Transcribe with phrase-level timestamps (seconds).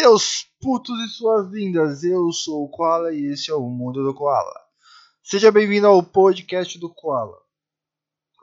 [0.00, 4.14] Seus putos e suas lindas, eu sou o Koala e esse é o Mundo do
[4.14, 4.54] Koala.
[5.24, 7.36] Seja bem-vindo ao podcast do Koala.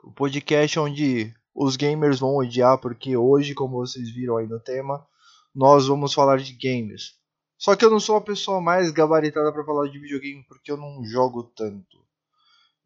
[0.04, 5.06] O podcast onde os gamers vão odiar porque hoje, como vocês viram aí no tema,
[5.54, 7.14] nós vamos falar de games.
[7.56, 10.76] Só que eu não sou a pessoa mais gabaritada para falar de videogame porque eu
[10.76, 12.04] não jogo tanto.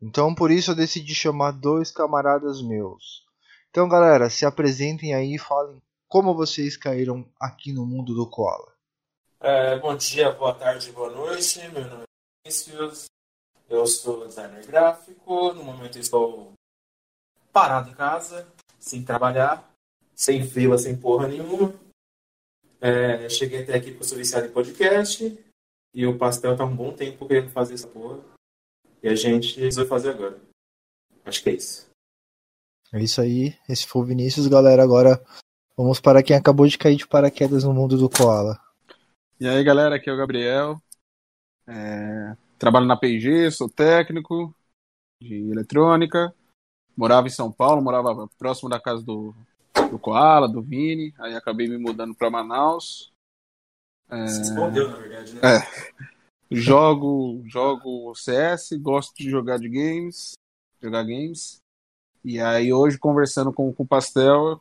[0.00, 3.25] Então por isso eu decidi chamar dois camaradas meus.
[3.69, 8.74] Então galera, se apresentem aí e falem como vocês caíram aqui no mundo do Koala.
[9.38, 11.60] É, bom dia, boa tarde, boa noite.
[11.69, 13.05] Meu nome é Vinícius.
[13.69, 15.52] Eu sou designer gráfico.
[15.52, 16.52] No momento estou
[17.52, 18.46] parado em casa,
[18.80, 19.73] sem trabalhar,
[20.12, 21.73] sem fila, sem porra nenhuma.
[22.80, 25.38] É, cheguei até aqui porque eu sou viciado em podcast.
[25.95, 28.19] E o Pastel tá um bom tempo querendo fazer essa porra.
[29.00, 30.41] E a gente resolveu fazer agora.
[31.25, 31.88] Acho que é isso.
[32.92, 33.56] É isso aí.
[33.69, 34.83] Esse foi o Vinícius, galera.
[34.83, 35.25] Agora
[35.83, 38.61] vamos para quem acabou de cair de paraquedas no mundo do Koala.
[39.41, 40.81] E aí, galera, aqui é o Gabriel.
[41.67, 44.55] É, trabalho na P&G, sou técnico
[45.22, 46.34] de eletrônica.
[46.97, 49.34] Morava em São Paulo, morava próximo da casa do,
[49.91, 51.14] do Koala, do Vini.
[51.19, 53.11] Aí acabei me mudando para Manaus.
[54.11, 54.27] É...
[54.27, 55.41] Se escondeu, na verdade, né?
[55.42, 56.11] É.
[56.50, 60.33] Jogo, jogo CS, gosto de jogar de games,
[60.83, 61.59] jogar games.
[62.22, 64.61] E aí hoje conversando com, com o Pastel,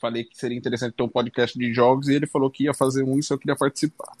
[0.00, 3.02] falei que seria interessante ter um podcast de jogos e ele falou que ia fazer
[3.02, 4.16] um e só queria participar.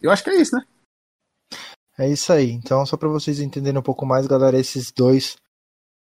[0.00, 0.64] Eu acho que é isso, né?
[1.98, 2.50] É isso aí.
[2.50, 5.36] Então, só para vocês entenderem um pouco mais, galera, esses dois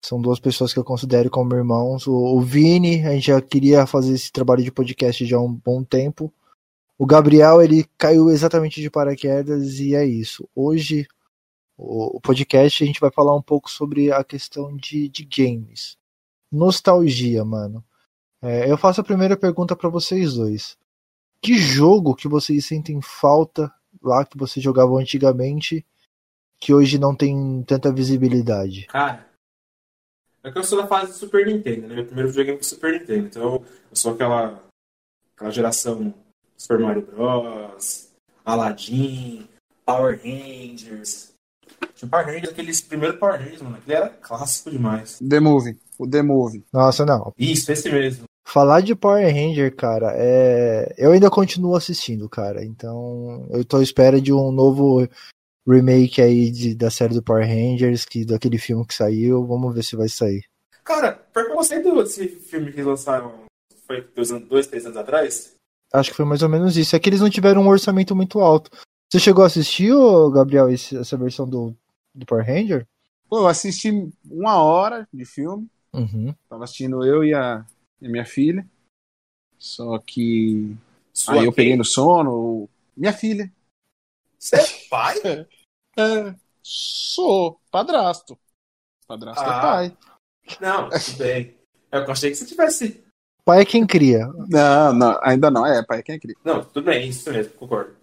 [0.03, 2.05] são duas pessoas que eu considero como irmãos.
[2.05, 5.53] O, o Vini, a gente já queria fazer esse trabalho de podcast já há um
[5.53, 6.31] bom tempo.
[6.97, 10.47] O Gabriel, ele caiu exatamente de paraquedas e é isso.
[10.55, 11.07] Hoje,
[11.75, 15.97] o, o podcast, a gente vai falar um pouco sobre a questão de, de games.
[16.51, 17.83] Nostalgia, mano.
[18.41, 20.77] É, eu faço a primeira pergunta para vocês dois.
[21.41, 25.85] Que jogo que vocês sentem falta lá que vocês jogavam antigamente
[26.59, 28.85] que hoje não tem tanta visibilidade?
[28.87, 29.27] Cara,
[30.43, 31.95] é que eu sou da fase do Super Nintendo, né?
[31.95, 33.27] Meu primeiro videogame foi Super Nintendo.
[33.27, 34.63] Então, eu sou aquela,
[35.35, 36.13] aquela geração
[36.57, 38.09] Super Mario Bros,
[38.43, 39.47] Aladdin,
[39.85, 41.33] Power Rangers.
[41.95, 43.77] Tinha Power Rangers, aqueles primeiros Power Rangers, mano.
[43.77, 45.19] Aquele era clássico demais.
[45.19, 45.79] The Movie.
[45.97, 46.65] O The Movie.
[46.73, 47.33] Nossa, não.
[47.37, 48.25] Isso, esse mesmo.
[48.51, 50.93] Falar de Power Ranger, cara, é.
[50.97, 52.65] Eu ainda continuo assistindo, cara.
[52.65, 55.07] Então, eu tô à espera de um novo
[55.65, 59.47] remake aí de, da série do Power Rangers, que daquele filme que saiu.
[59.47, 60.43] Vamos ver se vai sair.
[60.83, 63.45] Cara, por que eu gostei desse filme que lançaram
[63.87, 65.53] foi dois, dois, três anos atrás?
[65.93, 66.93] Acho que foi mais ou menos isso.
[66.93, 68.69] É que eles não tiveram um orçamento muito alto.
[69.09, 69.93] Você chegou a assistir,
[70.33, 71.73] Gabriel, esse, essa versão do,
[72.13, 72.85] do Power Ranger?
[73.29, 75.69] Pô, eu assisti uma hora de filme.
[75.93, 76.35] Uhum.
[76.49, 77.65] Tava assistindo eu e a,
[78.01, 78.67] e minha filha.
[79.57, 80.75] Só que.
[81.13, 82.69] Sua aí eu peguei no sono.
[82.95, 83.51] Minha filha.
[84.37, 85.15] Você é pai?
[85.97, 88.39] É, sou padrasto.
[89.05, 89.57] Padrasto Ah.
[89.57, 89.97] é pai.
[90.61, 91.57] Não, tudo bem.
[91.91, 93.03] É, Eu achei que você tivesse.
[93.43, 94.25] Pai é quem cria.
[94.47, 95.65] Não, não, ainda não.
[95.65, 96.35] É, pai é quem é cria.
[96.45, 97.97] Não, tudo bem, isso mesmo, concordo.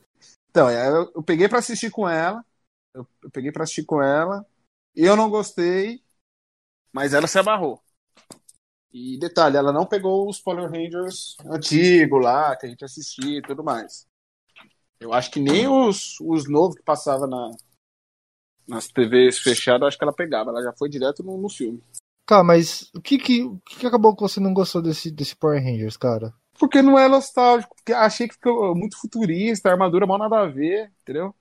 [0.50, 2.44] Então, eu, eu peguei pra assistir com ela.
[2.94, 4.46] Eu, eu peguei pra assistir com ela.
[4.94, 6.02] E eu não gostei.
[6.92, 7.82] Mas ela se amarrou.
[8.98, 13.42] E detalhe, ela não pegou os Power Rangers antigos lá, que a gente assistia e
[13.42, 14.08] tudo mais.
[14.98, 17.52] Eu acho que nem os, os novos que passava na,
[18.66, 20.50] nas TVs fechadas, acho que ela pegava.
[20.50, 21.80] Ela já foi direto no, no filme.
[22.26, 25.36] Tá, mas o que que, o que que acabou que você não gostou desse, desse
[25.36, 26.34] Power Rangers, cara?
[26.58, 30.92] Porque não é nostálgico, porque achei que ficou muito futurista, armadura mal nada a ver,
[31.02, 31.32] entendeu?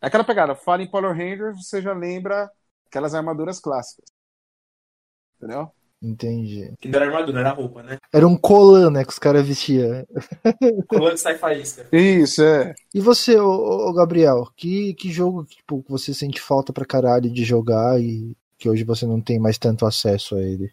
[0.00, 2.50] É aquela pegada, fala em Power Rangers, você já lembra
[2.86, 4.06] aquelas armaduras clássicas.
[5.36, 5.70] Entendeu?
[6.00, 6.72] Entendi.
[6.80, 7.98] Que não era armadura, era roupa, né?
[8.12, 10.06] Era um colã, né, que os caras vestiam.
[10.86, 11.86] Colando sai faísca.
[11.92, 12.74] Isso, é.
[12.94, 17.28] E você, ô, ô, Gabriel, que, que jogo tipo, que você sente falta pra caralho
[17.28, 20.70] de jogar e que hoje você não tem mais tanto acesso a ele?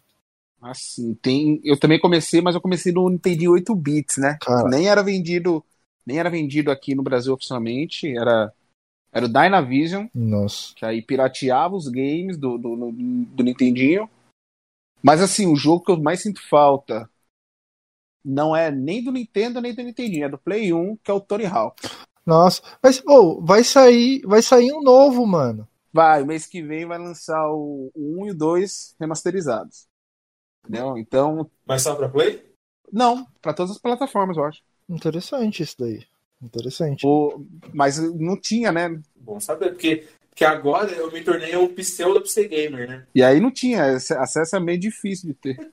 [0.62, 1.60] Assim, tem.
[1.64, 4.38] Eu também comecei, mas eu comecei no Nintendo 8 bits, né?
[4.40, 4.68] Cara.
[4.68, 5.64] Nem era vendido,
[6.04, 8.52] nem era vendido aqui no Brasil oficialmente, era
[9.12, 10.74] era o Dynavision, Nossa.
[10.76, 14.10] que aí pirateava os games do, do, do, do Nintendinho.
[15.06, 17.08] Mas assim, o jogo que eu mais sinto falta
[18.24, 21.20] não é nem do Nintendo nem do Nintendinho, é do Play 1, que é o
[21.20, 21.80] Tony Hawk.
[22.26, 25.68] Nossa, mas ô, vai sair, vai sair um novo, mano.
[25.92, 29.86] Vai, o mês que vem vai lançar o, o 1 e o 2 remasterizados.
[30.64, 30.98] Entendeu?
[30.98, 32.44] Então, Mas só pra Play?
[32.92, 34.62] não, para todas as plataformas, eu acho.
[34.88, 36.04] Interessante isso daí.
[36.42, 37.06] Interessante.
[37.06, 39.00] O, mas não tinha, né?
[39.16, 43.06] Bom saber, porque, porque agora eu me tornei um pseudo PC gamer, né?
[43.14, 45.56] E aí não tinha, esse acesso é meio difícil de ter.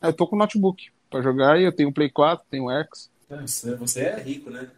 [0.00, 3.10] Eu tô com notebook pra jogar e eu tenho um Play 4, tenho um X.
[3.28, 4.70] Você, você é rico, né?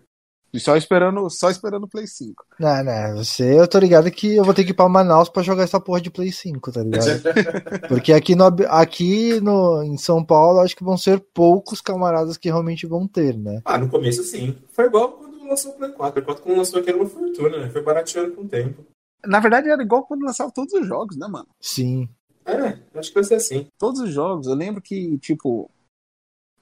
[0.50, 2.42] E só esperando, só esperando o Play 5.
[2.58, 5.42] Não, não, você, eu tô ligado que eu vou ter que ir pra Manaus pra
[5.42, 7.04] jogar essa porra de Play 5, tá ligado?
[7.86, 12.48] Porque aqui, no, aqui no, em São Paulo, acho que vão ser poucos camaradas que
[12.48, 13.60] realmente vão ter, né?
[13.66, 14.56] ah, no começo sim.
[14.72, 16.08] Foi igual quando lançou o Play 4.
[16.08, 17.68] O Play 4 quando lançou aqui era uma fortuna, né?
[17.68, 18.82] Foi barateando com o tempo.
[19.24, 21.48] Na verdade, era igual quando lançava todos os jogos, né, mano?
[21.60, 22.08] Sim.
[22.44, 23.68] É, acho que vai ser assim.
[23.78, 24.46] Todos os jogos.
[24.46, 25.70] Eu lembro que, tipo,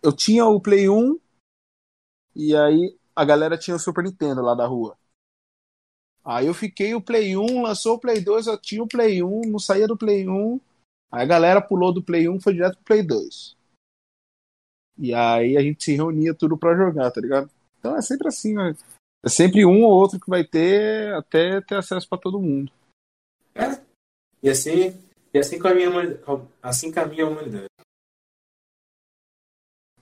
[0.03, 1.19] eu tinha o Play 1
[2.35, 4.97] e aí a galera tinha o Super Nintendo lá da rua.
[6.25, 9.43] Aí eu fiquei o Play 1, lançou o Play 2, eu tinha o Play 1,
[9.47, 10.61] não saía do Play 1.
[11.11, 13.57] Aí a galera pulou do Play 1 e foi direto pro Play 2.
[14.99, 17.51] E aí a gente se reunia tudo pra jogar, tá ligado?
[17.79, 18.77] Então é sempre assim, né?
[19.29, 22.73] É sempre um ou outro que vai ter até ter acesso pra todo mundo.
[23.55, 23.79] É.
[24.43, 24.99] E assim,
[25.35, 26.49] e assim caminha a humanidade.
[26.63, 27.67] Assim caminha a humanidade.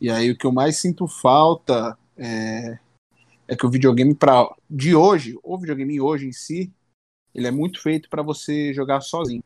[0.01, 2.79] E aí o que eu mais sinto falta é,
[3.49, 6.73] é que o videogame pra, de hoje, o videogame hoje em si,
[7.35, 9.43] ele é muito feito para você jogar sozinho.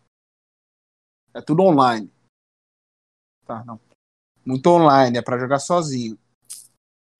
[1.33, 2.13] É tudo online.
[3.47, 3.81] Tá, não.
[4.45, 6.19] Muito online, é para jogar sozinho.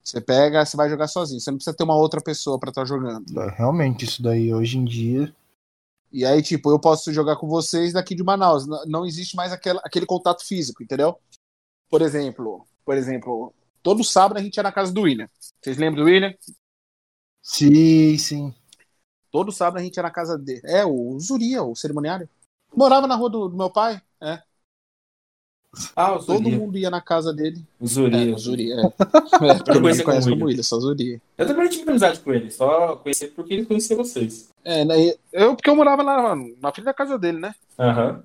[0.03, 1.41] Você pega, você vai jogar sozinho.
[1.41, 3.41] Você não precisa ter uma outra pessoa para estar jogando.
[3.41, 5.35] É, Realmente, isso daí hoje em dia.
[6.13, 8.67] E aí, tipo, eu posso jogar com vocês daqui de Manaus.
[8.87, 11.17] Não existe mais aquele, aquele contato físico, entendeu?
[11.89, 15.29] Por exemplo, por exemplo, todo sábado a gente ia na casa do William.
[15.61, 16.35] Vocês lembram do William?
[17.43, 18.55] Sim, sim.
[19.31, 20.63] Todo sábado a gente ia na casa dele.
[20.65, 22.29] É, o Zuria, o cerimoniário.
[22.75, 24.01] Morava na rua do, do meu pai.
[24.21, 24.43] É.
[25.95, 26.57] Ah, o Todo Zuri.
[26.57, 27.65] mundo ia na casa dele.
[27.79, 28.31] O Zuri.
[28.31, 28.81] É, o Zuri, é.
[29.51, 30.47] é todo mundo conhece como William.
[30.47, 31.23] William, só Zuri.
[31.39, 34.49] Eu também não tive amizade com ele, só conheci porque ele conhecia vocês.
[34.65, 34.95] É, né,
[35.33, 37.55] eu, porque eu morava lá na frente da casa dele, né?
[37.79, 38.23] Aham.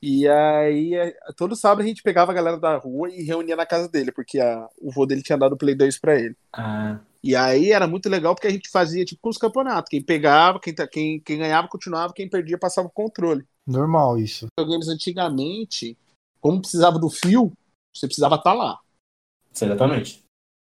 [0.00, 3.66] E aí, é, todo sábado a gente pegava a galera da rua e reunia na
[3.66, 6.36] casa dele, porque a, o vô dele tinha dado o Play 2 pra ele.
[6.52, 9.90] Ah, E aí era muito legal porque a gente fazia tipo os campeonatos.
[9.90, 13.44] Quem pegava, quem, quem, quem ganhava continuava, quem perdia passava o controle.
[13.66, 14.46] Normal isso.
[14.56, 15.96] Videogames antigamente,
[16.46, 17.52] como precisava do fio,
[17.92, 18.78] você precisava estar lá,
[19.52, 20.22] exatamente.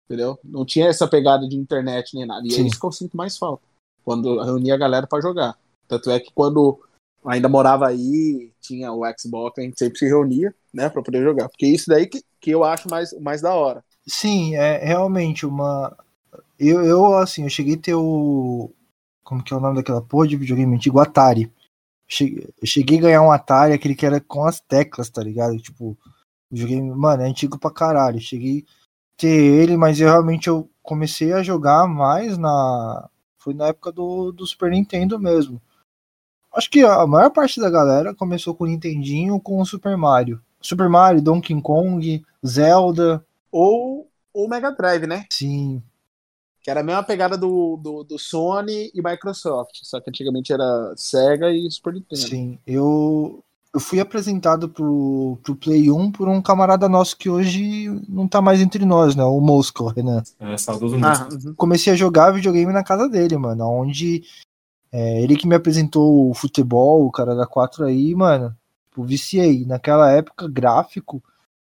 [0.07, 0.37] entendeu?
[0.43, 2.45] Não tinha essa pegada de internet nem nada.
[2.45, 2.67] E é Sim.
[2.67, 3.63] isso que eu sinto mais falta.
[4.05, 5.57] Quando reunia a galera pra jogar.
[5.87, 6.81] Tanto é que quando
[7.25, 11.49] ainda morava aí, tinha o Xbox, a gente sempre se reunia, né, pra poder jogar.
[11.49, 13.85] Porque isso daí que, que eu acho mais, mais da hora.
[14.05, 15.97] Sim, é realmente uma.
[16.59, 18.73] Eu, eu, assim, eu cheguei a ter o.
[19.23, 20.99] Como que é o nome daquela porra de videogame antigo?
[20.99, 21.53] Atari.
[22.09, 25.59] Cheguei, a ganhar um Atari, aquele que era com as teclas, tá ligado?
[25.59, 25.97] Tipo,
[26.51, 28.19] videogame, mano, é antigo pra caralho.
[28.19, 28.73] Cheguei a
[29.19, 33.09] ter ele, mas eu realmente eu comecei a jogar mais na.
[33.37, 35.61] Foi na época do, do Super Nintendo mesmo.
[36.53, 40.41] Acho que a maior parte da galera começou com o Nintendinho com o Super Mario.
[40.61, 43.25] Super Mario, Donkey Kong, Zelda.
[43.53, 45.27] Ou o Mega Drive, né?
[45.31, 45.83] Sim,
[46.63, 49.79] Que era a mesma pegada do, do, do Sony e Microsoft.
[49.83, 52.21] Só que antigamente era Sega e Super Nintendo.
[52.21, 57.89] Sim, eu, eu fui apresentado pro, pro Play 1 por um camarada nosso que hoje
[58.09, 59.25] não tá mais entre nós, né?
[59.25, 60.23] O Mosca, o Renan.
[60.41, 61.55] É, saudoso Ah, uhum.
[61.55, 63.65] Comecei a jogar videogame na casa dele, mano.
[63.65, 64.25] Onde
[64.91, 68.57] é, ele que me apresentou o futebol, o cara da 4 aí, mano.
[68.88, 69.65] Tipo, viciei.
[69.65, 71.23] Naquela época, gráfico,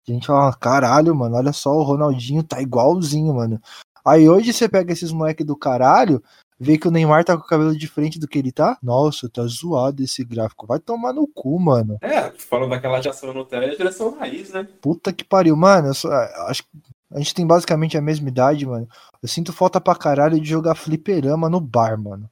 [0.07, 3.61] a gente falava, caralho, mano, olha só, o Ronaldinho tá igualzinho, mano.
[4.05, 6.23] Aí hoje você pega esses moleque do caralho,
[6.59, 8.77] vê que o Neymar tá com o cabelo diferente do que ele tá.
[8.81, 10.65] Nossa, tá zoado esse gráfico.
[10.67, 11.97] Vai tomar no cu, mano.
[12.01, 14.67] É, falando daquela geração Nutella, é a geração raiz, né?
[14.81, 15.93] Puta que pariu, mano.
[15.93, 16.09] Só-
[16.47, 16.69] acho que
[17.11, 18.87] a gente tem basicamente a mesma idade, mano.
[19.21, 22.29] Eu sinto falta pra caralho de jogar fliperama no bar, mano.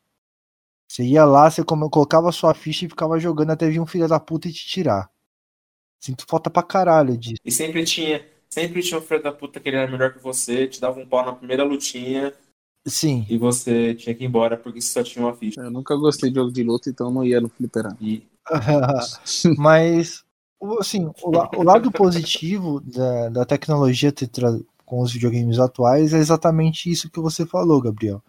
[0.89, 4.19] Você ia lá, você colocava sua ficha e ficava jogando até vir um filho da
[4.19, 5.09] puta e te tirar.
[5.99, 7.41] Sinto falta pra caralho disso.
[7.43, 10.67] E sempre tinha, sempre tinha um filho da puta que ele era melhor que você,
[10.67, 12.33] te dava um pau na primeira lutinha
[12.85, 13.25] Sim.
[13.29, 15.59] e você tinha que ir embora porque você só tinha uma ficha.
[15.61, 17.97] Eu nunca gostei de jogo de luta, então não ia no fliperama.
[18.01, 18.23] E
[19.57, 20.23] Mas,
[20.59, 24.13] o- assim, o, la- o lado positivo da, da tecnologia
[24.85, 28.23] com os videogames atuais é exatamente isso que você falou, Gabriel.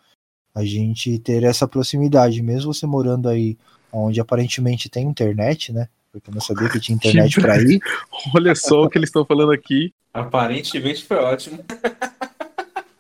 [0.55, 3.57] A gente ter essa proximidade, mesmo você morando aí
[3.93, 5.89] onde aparentemente tem internet, né?
[6.13, 7.81] Porque eu não sabia que tinha internet pra ir.
[8.35, 9.93] Olha só o que eles estão falando aqui.
[10.13, 11.65] aparentemente foi ótimo.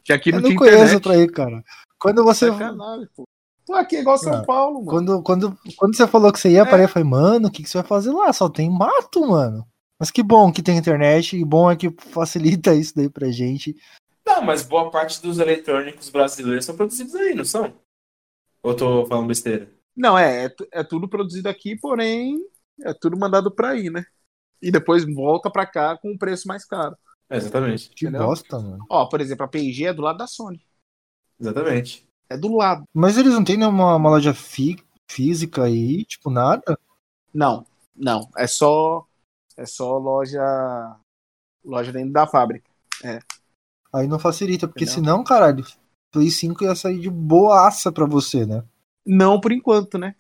[0.04, 1.02] Que aqui Eu não, não tinha conheço internet.
[1.02, 1.62] pra ir, cara.
[2.00, 2.46] Quando você.
[2.50, 3.24] Sacanagem, pô.
[3.66, 4.86] Pô, aqui é igual São Ah, Paulo, mano.
[4.90, 6.64] Quando, quando, quando você falou que você ia É.
[6.64, 8.32] pra ir, eu falei, mano, o que, que você vai fazer lá?
[8.32, 9.66] Só tem mato, mano.
[10.00, 13.76] Mas que bom que tem internet, e bom é que facilita isso daí pra gente.
[14.26, 17.64] Não, mas boa parte dos eletrônicos brasileiros são produzidos aí, não são?
[18.62, 19.70] Ou eu tô falando besteira?
[19.94, 22.38] Não, é, é, é tudo produzido aqui, porém
[22.82, 24.04] é tudo mandado pra aí, né?
[24.60, 26.96] E depois volta pra cá com um preço mais caro.
[27.30, 27.90] É, exatamente.
[27.90, 28.26] Que Entendeu?
[28.26, 28.84] bosta, mano.
[28.88, 30.64] Ó, por exemplo, a P&G é do lado da Sony.
[31.38, 32.06] Exatamente.
[32.28, 32.84] É do lado.
[32.92, 36.78] Mas eles não têm nenhuma uma loja fi- física aí, tipo, nada?
[37.32, 38.28] Não, não.
[38.36, 39.06] É só.
[39.56, 40.40] É só loja.
[41.64, 42.68] Loja dentro da fábrica.
[43.92, 45.02] Aí não facilita, porque Entendeu?
[45.04, 45.64] senão, caralho,
[46.10, 48.64] Play 5 ia sair de boaça pra você, né?
[49.06, 50.14] Não por enquanto, né?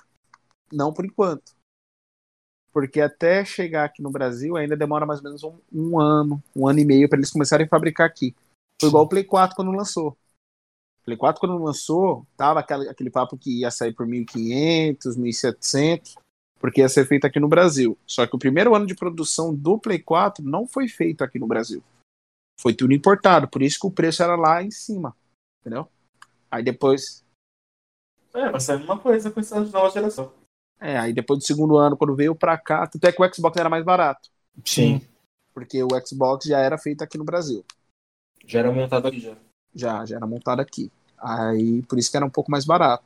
[0.72, 1.52] Não por enquanto.
[2.72, 6.68] Porque até chegar aqui no Brasil ainda demora mais ou menos um, um ano, um
[6.68, 8.34] ano e meio para eles começarem a fabricar aqui.
[8.80, 10.10] Foi igual o Play 4 quando lançou.
[11.00, 16.14] O Play 4 quando lançou, tava aquele, aquele papo que ia sair por 1.500, 1.700,
[16.60, 17.96] porque ia ser feito aqui no Brasil.
[18.06, 21.46] Só que o primeiro ano de produção do Play 4 não foi feito aqui no
[21.46, 21.82] Brasil.
[22.60, 25.16] Foi tudo importado, por isso que o preço era lá em cima.
[25.60, 25.88] Entendeu?
[26.50, 27.24] Aí depois,
[28.34, 30.32] É, mas é a mesma coisa com essa nova geração.
[30.80, 33.56] É, aí depois do segundo ano, quando veio pra cá, tanto é que o Xbox
[33.56, 34.28] era mais barato,
[34.64, 35.00] Sim.
[35.52, 37.64] porque o Xbox já era feito aqui no Brasil.
[38.46, 39.36] Já era montado aqui já.
[39.74, 40.90] Já, já era montado aqui.
[41.18, 43.04] Aí, por isso que era um pouco mais barato.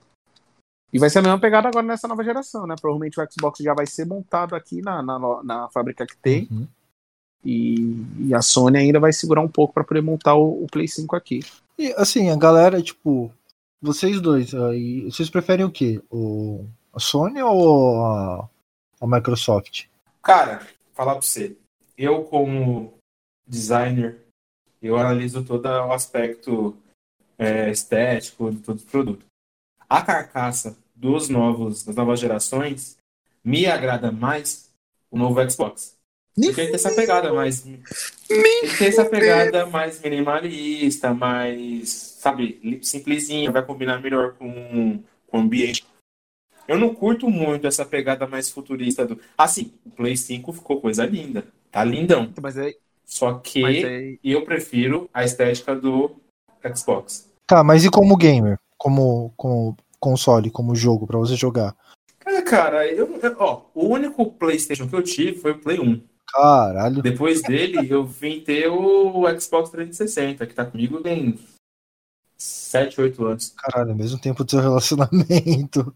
[0.93, 2.75] E vai ser a mesma pegada agora nessa nova geração, né?
[2.79, 6.47] Provavelmente o Xbox já vai ser montado aqui na, na, na fábrica que tem.
[6.51, 6.69] Uhum.
[7.45, 10.87] E, e a Sony ainda vai segurar um pouco pra poder montar o, o Play
[10.87, 11.41] 5 aqui.
[11.79, 13.33] E assim, a galera, tipo,
[13.81, 16.01] vocês dois, aí, vocês preferem o quê?
[16.11, 18.49] O, a Sony ou a,
[19.01, 19.87] a Microsoft?
[20.23, 21.57] Cara, falar pra você.
[21.97, 22.95] Eu, como
[23.47, 24.19] designer,
[24.81, 26.77] eu analiso todo o aspecto
[27.39, 29.25] é, estético de todo o produto.
[29.89, 32.97] A carcaça dos novos, das novas gerações
[33.45, 34.71] me agrada mais
[35.11, 35.97] o novo Xbox.
[36.35, 37.67] Porque ele tem essa pegada mais.
[37.67, 45.41] Ele tem essa pegada mais minimalista, mais, sabe, simplesinha, vai combinar melhor com, com o
[45.41, 45.85] ambiente.
[46.73, 49.19] Eu não curto muito essa pegada mais futurista do.
[49.37, 51.45] Assim, o Play 5 ficou coisa linda.
[51.71, 52.33] Tá lindão.
[52.41, 52.75] Mas aí,
[53.05, 56.17] Só que mas aí eu prefiro a estética do
[56.75, 57.31] Xbox.
[57.47, 58.59] Tá, mas e como gamer?
[58.79, 61.77] Como, como console, como jogo pra você jogar?
[62.25, 66.01] É, cara, eu, ó, o único PlayStation que eu tive foi o Play 1.
[66.27, 67.03] Caralho.
[67.03, 71.39] Depois dele, eu vim ter o Xbox 360, que tá comigo tem
[72.39, 73.55] 7, 8 anos.
[73.59, 75.95] Caralho, ao mesmo tempo do seu relacionamento.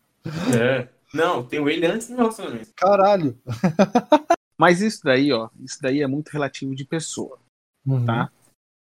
[0.59, 0.89] É.
[1.15, 2.73] Não, tenho ele antes do relacionamento.
[2.77, 3.39] Caralho.
[4.59, 7.39] Mas isso daí, ó, isso daí é muito relativo de pessoa.
[7.87, 8.05] Uhum.
[8.05, 8.31] Tá.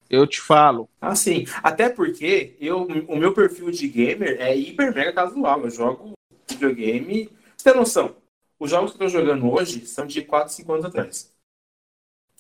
[0.09, 1.45] Eu te falo, Ah, sim.
[1.63, 5.61] Até porque eu, o meu perfil de gamer é hiper mega casual.
[5.61, 6.13] Eu jogo
[6.47, 7.29] videogame.
[7.57, 8.15] Você tem noção?
[8.59, 11.33] Os jogos que eu tô jogando hoje são de 4, 5 anos atrás.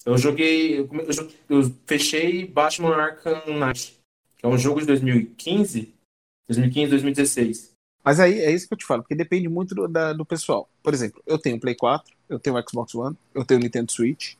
[0.05, 0.79] Eu joguei.
[0.79, 0.89] Eu,
[1.49, 3.99] eu fechei Batman Arkham Knight,
[4.37, 5.93] que é um jogo de 2015,
[6.47, 7.74] 2015, 2016.
[8.05, 10.69] Mas aí é isso que eu te falo, porque depende muito do, da- do pessoal.
[10.83, 13.63] Por exemplo, eu tenho o Play 4, eu tenho o Xbox One, eu tenho o
[13.63, 14.35] Nintendo Switch.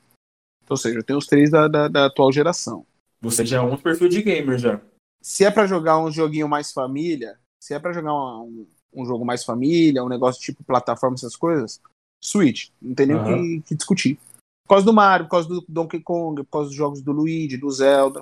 [0.70, 2.86] Ou seja, eu tenho os três da, da, da atual geração.
[3.22, 4.80] Você já é um perfil de gamer já.
[5.22, 9.06] Se é pra jogar um joguinho mais família, se é pra jogar uma- um, um
[9.06, 11.82] jogo mais família, um negócio tipo plataforma, essas coisas,
[12.24, 12.70] Switch.
[12.82, 13.38] Não tem nem o Aham.
[13.38, 14.20] que, que discutir.
[14.68, 17.58] Por causa do Mario, por causa do Donkey Kong, por causa dos jogos do Luigi,
[17.58, 18.22] do Zelda.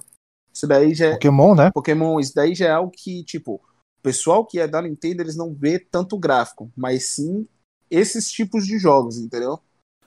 [0.53, 1.11] Isso daí já é.
[1.13, 1.71] Pokémon, né?
[1.73, 3.61] Pokémon, isso daí já é algo que, tipo, o
[4.03, 7.47] pessoal que é da Nintendo, eles não vê tanto gráfico, mas sim
[7.89, 9.59] esses tipos de jogos, entendeu?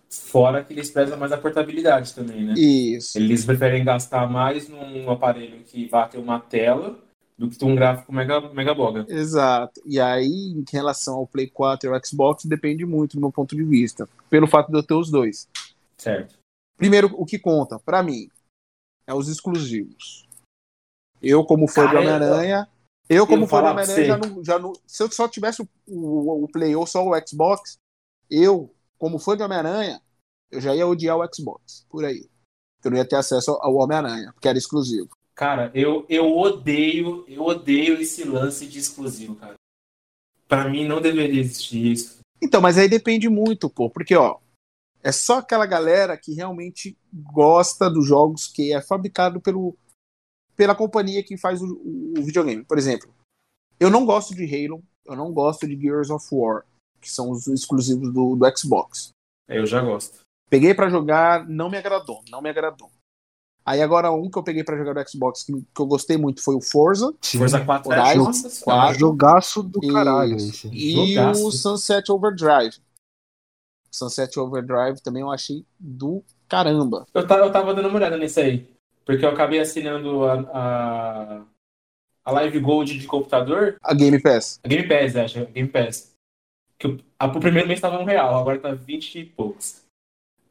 [0.08, 2.54] Fora que eles prezam mais a portabilidade também, né?
[2.54, 3.18] Isso.
[3.18, 6.98] Eles preferem gastar mais num aparelho que vá ter uma tela
[7.36, 9.04] do que ter um gráfico mega, mega boga.
[9.08, 9.80] Exato.
[9.84, 13.54] E aí, em relação ao Play 4 e ao Xbox, depende muito do meu ponto
[13.54, 15.48] de vista, pelo fato de eu ter os dois.
[15.98, 16.38] Certo.
[16.76, 18.28] Primeiro, o que conta, pra mim,
[19.06, 20.26] é os exclusivos.
[21.20, 22.68] Eu, como fã de Cara, Homem-Aranha,
[23.08, 24.72] eu, como Homem-Aranha, já não, já não.
[24.86, 27.78] Se eu só tivesse o, o, o Play ou só o Xbox,
[28.30, 30.00] eu, como fã de Homem-Aranha,
[30.50, 32.28] eu já ia odiar o Xbox, por aí.
[32.84, 35.08] Eu não ia ter acesso ao Homem-Aranha, porque era exclusivo.
[35.34, 39.54] Cara, eu, eu odeio, eu odeio esse lance de exclusivo, cara.
[40.48, 42.18] Pra mim não deveria existir isso.
[42.40, 44.38] Então, mas aí depende muito, pô, porque, ó,
[45.02, 49.76] é só aquela galera que realmente gosta dos jogos que é fabricado pelo,
[50.56, 51.66] pela companhia que faz o,
[52.18, 52.64] o videogame.
[52.64, 53.08] Por exemplo,
[53.78, 56.64] eu não gosto de Halo, eu não gosto de Gears of War,
[57.00, 59.10] que são os exclusivos do, do Xbox.
[59.48, 60.18] Eu já gosto.
[60.50, 62.90] Peguei pra jogar, não me agradou, não me agradou.
[63.64, 66.40] Aí agora um que eu peguei pra jogar do Xbox que, que eu gostei muito
[66.40, 67.38] foi o Forza Sim.
[67.38, 68.80] Forza 4 é Horizon nossa É um senhora.
[68.82, 68.98] quatro.
[69.00, 70.68] jogaço do caralho esse.
[70.68, 71.46] e Jogaço.
[71.48, 72.76] o Sunset Overdrive.
[73.90, 77.06] Sunset Overdrive também eu achei do caramba.
[77.12, 78.68] Eu, ta- eu tava dando uma olhada nisso aí.
[79.06, 81.44] Porque eu acabei assinando a, a,
[82.25, 83.78] a Live Gold de computador.
[83.80, 84.60] A Game Pass.
[84.64, 85.38] A Game Pass, acho.
[85.38, 86.12] a Game Pass.
[86.76, 89.86] Que o, a, o primeiro mês tava um real, agora tá 20 e poucos.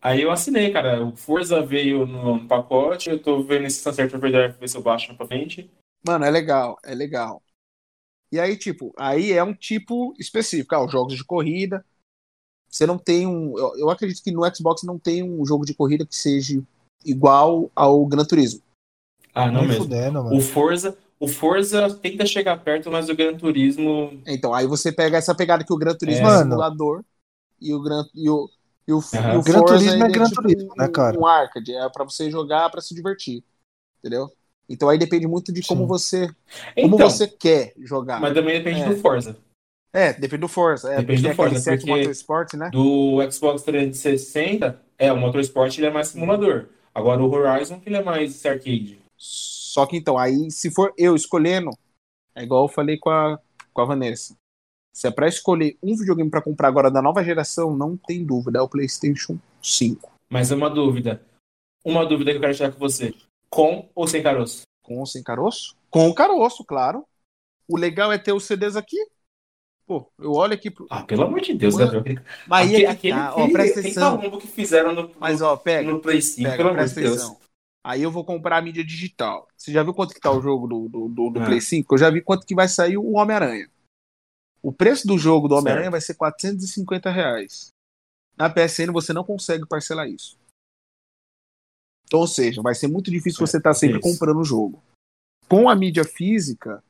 [0.02, 1.06] Aí eu assinei, cara.
[1.06, 4.78] O Forza veio no, no pacote, eu tô vendo esse Sunset Overdrive pra ver se
[4.78, 5.70] eu baixo pra frente.
[6.08, 7.44] Mano, é legal, é legal.
[8.32, 10.74] E aí, tipo, aí é um tipo específico.
[10.76, 11.86] Ah, os jogos de corrida.
[12.70, 13.58] Você não tem um.
[13.58, 16.62] Eu, eu acredito que no Xbox não tem um jogo de corrida que seja
[17.06, 18.62] igual ao Gran Turismo.
[19.34, 19.84] Ah, não Nem mesmo.
[19.84, 20.36] fudendo, mano.
[20.38, 24.20] O Forza, o Forza tenta chegar perto, mas o Gran Turismo.
[24.26, 26.36] Então, aí você pega essa pegada que o Gran Turismo É.
[26.36, 27.04] é, simulador
[27.62, 28.50] e o Gran e o,
[28.88, 29.34] e o, Aham.
[29.34, 31.20] e o Gran Forza, Turismo é ele Gran tipo Turismo, né, um- cara?
[31.20, 33.44] Um arcade, é pra você jogar pra se divertir,
[34.00, 34.30] entendeu?
[34.68, 35.88] Então aí depende muito de como Sim.
[35.88, 36.28] você
[36.76, 38.20] como Então, você quer jogar.
[38.20, 38.90] mas também depende É.
[38.90, 39.38] do Forza.
[39.94, 40.92] É, depende do Forza.
[40.92, 42.70] É, Depende do Forza, aquele set porque- Motorsport, né?
[42.72, 46.66] Do Xbox 360, é, o Motorsport ele é mais simulador.
[46.96, 48.98] Agora o Horizon que ele é mais arcade.
[49.18, 51.70] Só que então, aí se for eu escolhendo,
[52.34, 53.38] é igual eu falei com a,
[53.74, 54.34] com a Vanessa.
[54.94, 58.60] Se é pra escolher um videogame pra comprar agora da nova geração, não tem dúvida,
[58.60, 60.10] é o PlayStation 5.
[60.30, 61.22] Mas é uma dúvida.
[61.84, 63.14] Uma dúvida que eu quero tirar com você.
[63.50, 64.62] Com ou sem caroço?
[64.82, 65.76] Com ou sem caroço?
[65.90, 67.06] Com caroço, claro.
[67.68, 68.98] O legal é ter os CDs aqui.
[69.86, 70.88] Pô, eu olho aqui pro.
[70.90, 72.24] Ah, pelo amor de Deus, Gabriel.
[72.48, 74.40] Mas aí aquele, é que aquele, tá, ó, presta atenção.
[74.40, 77.22] que fizeram no, Mas ó, pega, no Play 5, pega, pelo amor de Deus.
[77.22, 77.40] atenção.
[77.86, 79.48] Aí eu vou comprar a mídia digital.
[79.56, 81.46] Você já viu quanto que tá o jogo do, do, do, do Ah.
[81.46, 81.94] Play 5?
[81.94, 83.70] Eu já vi quanto que vai sair o Homem-Aranha.
[84.64, 87.68] O preço do jogo do Homem-Aranha vai ser 450 reais.
[88.36, 90.36] Na PSN você não consegue parcelar isso.
[92.08, 94.10] Então, ou seja, vai ser muito difícil É, você estar sempre isso.
[94.12, 94.84] comprando o jogo.
[95.48, 96.84] Com a mídia física,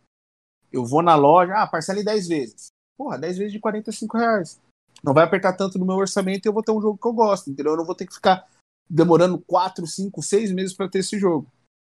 [0.72, 2.68] eu vou na loja, ah, parcela em 10 vezes.
[2.98, 4.60] Porra, 10 vezes de 45 reais.
[5.04, 7.14] Não vai apertar tanto no meu orçamento e eu vou ter um jogo que eu
[7.14, 7.74] gosto, entendeu?
[7.74, 8.48] Eu não vou ter que ficar
[8.90, 11.48] demorando 4, 5, 6 meses pra ter esse jogo,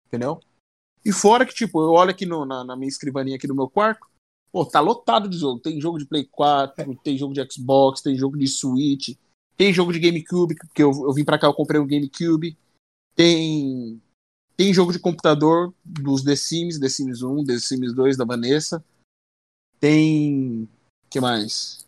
[0.06, 0.40] entendeu?
[1.04, 3.68] E fora que, tipo, eu olho aqui no- na, na minha escrivaninha aqui no meu
[3.68, 4.06] quarto,
[4.50, 5.60] pô, tá lotado de jogo.
[5.60, 9.16] Tem jogo de Play 4, tem jogo de Xbox, tem jogo de Switch,
[9.56, 12.56] tem jogo de GameCube, porque eu, eu vim pra cá, eu comprei um GameCube.
[13.14, 14.00] Tem
[14.56, 18.84] tem jogo de computador dos The Sims, The Sims 1, The Sims 2 da Vanessa.
[19.80, 20.68] Tem
[21.14, 21.86] que mais?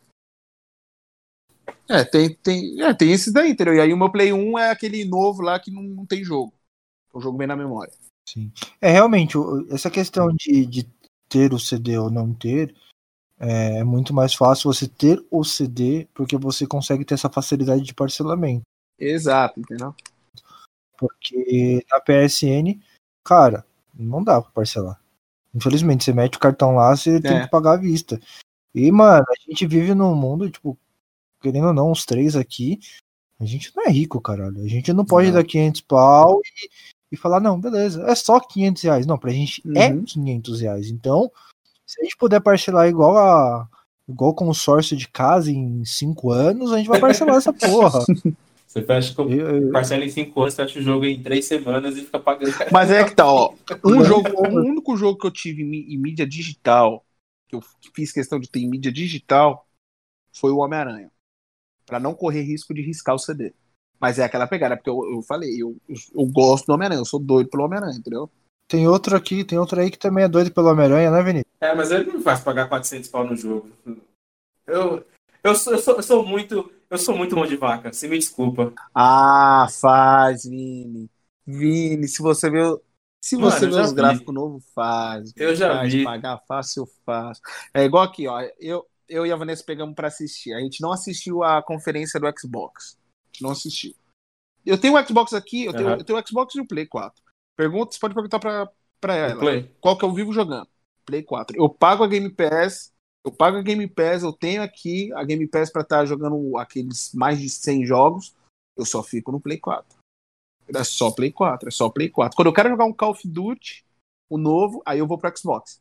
[1.88, 3.74] É, tem tem, é, tem esses daí, entendeu?
[3.74, 6.54] E aí o meu Play 1 é aquele novo lá que não, não tem jogo.
[7.12, 7.92] O jogo vem na memória.
[8.28, 8.52] Sim.
[8.80, 9.36] É realmente,
[9.70, 10.88] essa questão de, de
[11.28, 12.72] ter o CD ou não ter,
[13.38, 17.94] é muito mais fácil você ter o CD, porque você consegue ter essa facilidade de
[17.94, 18.62] parcelamento.
[18.98, 19.94] Exato, entendeu?
[20.96, 22.80] Porque na PSN,
[23.24, 25.00] cara, não dá pra parcelar.
[25.54, 27.44] Infelizmente, você mete o cartão lá, você tem É.
[27.44, 28.20] que pagar à vista.
[28.76, 30.78] E, mano, a gente vive num mundo, tipo,
[31.40, 32.78] querendo ou não, os três aqui,
[33.40, 34.62] a gente não é rico, caralho.
[34.62, 35.34] A gente não pode Não.
[35.34, 36.68] dar 500 pau e,
[37.12, 39.06] e falar, não, beleza, é só 500 reais.
[39.06, 40.04] Não, pra gente é Uhum.
[40.04, 40.90] 500 reais.
[40.90, 41.30] Então,
[41.86, 43.66] se a gente puder parcelar igual a
[44.08, 48.00] igual consórcio de casa em 5 anos, a gente vai parcelar essa porra.
[48.68, 51.96] Você fecha com Eu- eu- parcela em 5 anos, fecha o jogo em 3 semanas
[51.96, 52.52] e fica pagando.
[52.70, 53.54] Mas é que tá, ó.
[53.82, 57.02] Um jogo, o único jogo que eu tive em mídia digital,
[57.48, 57.62] que eu
[57.94, 59.66] fiz questão de ter em mídia digital,
[60.34, 61.10] foi o Homem-Aranha.
[61.84, 63.54] Pra não correr risco de riscar o CD.
[64.00, 67.18] Mas é aquela pegada, porque eu, eu falei, eu, eu, gosto do Homem-Aranha, eu sou
[67.18, 68.30] doido pelo Homem-Aranha, entendeu?
[68.68, 71.52] Tem outro aqui, tem outro aí que também é doido pelo Homem-Aranha, né, Vinícius?
[71.60, 73.70] É, mas ele não faz pagar 400 pau no jogo.
[74.66, 75.06] Eu,
[75.42, 76.70] eu, sou, eu, sou, eu sou muito.
[76.90, 78.72] Eu sou muito mão de vaca, você me desculpa.
[78.94, 81.08] Ah, faz, Vini.
[81.46, 82.60] Vini, se você vê.
[83.26, 85.32] Se Mano, você os gráficos novos, faz.
[85.34, 86.04] Eu já faz, vi.
[86.04, 87.40] pagar fácil, eu faço.
[87.74, 88.40] É igual aqui, ó.
[88.56, 90.52] Eu, eu e a Vanessa pegamos pra assistir.
[90.54, 92.96] A gente não assistiu a conferência do Xbox.
[92.96, 93.96] A gente não assistiu.
[94.64, 95.96] Eu tenho o Xbox aqui, eu tenho, Aham.
[95.98, 97.20] eu tenho o Xbox e o Play 4.
[97.56, 99.40] Pergunta, você pode perguntar pra, pra ela.
[99.40, 99.74] Play.
[99.80, 100.68] Qual que eu vivo jogando?
[101.04, 101.60] Play 4.
[101.60, 102.92] Eu pago a Game Pass.
[103.24, 107.12] Eu pago a Game Pass, eu tenho aqui a Game Pass pra estar jogando aqueles
[107.12, 108.36] mais de 100 jogos.
[108.76, 109.95] Eu só fico no Play 4.
[110.74, 112.36] É só Play 4, é só Play 4.
[112.36, 113.84] Quando eu quero jogar um Call of Duty,
[114.28, 115.80] o novo, aí eu vou pro Xbox.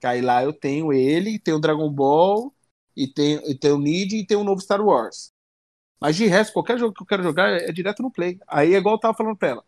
[0.00, 2.54] Que aí lá eu tenho ele, tenho Dragon Ball,
[2.96, 5.32] e tenho, e tenho o Need e tenho o novo Star Wars.
[6.00, 8.38] Mas de resto, qualquer jogo que eu quero jogar é, é direto no Play.
[8.46, 9.64] Aí é igual eu tava falando pra ela.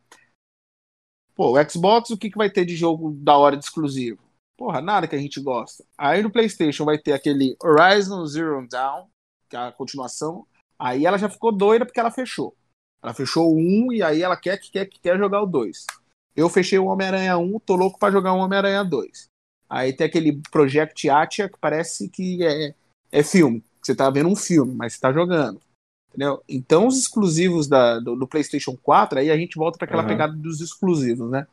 [1.35, 4.21] Pô, o Xbox, o que, que vai ter de jogo da hora de exclusivo?
[4.57, 5.85] Porra, nada que a gente gosta.
[5.97, 9.07] Aí no PlayStation vai ter aquele Horizon Zero Dawn,
[9.49, 10.47] que é a continuação.
[10.79, 12.57] Aí ela já ficou doida porque ela fechou.
[13.03, 15.87] Ela fechou o 1 e aí ela quer que quer, que quer jogar o 2.
[16.35, 19.27] Eu fechei o Homem-Aranha 1, tô louco pra jogar o Homem-Aranha 2.
[19.69, 22.75] Aí tem aquele Project Atia que parece que é,
[23.13, 23.63] é filme.
[23.83, 25.61] Você tá vendo um filme, mas você tá jogando.
[26.09, 26.43] Entendeu?
[26.49, 30.09] Então os exclusivos da, do, do PlayStation 4, aí a gente volta para aquela Aham.
[30.09, 31.47] pegada dos exclusivos, né?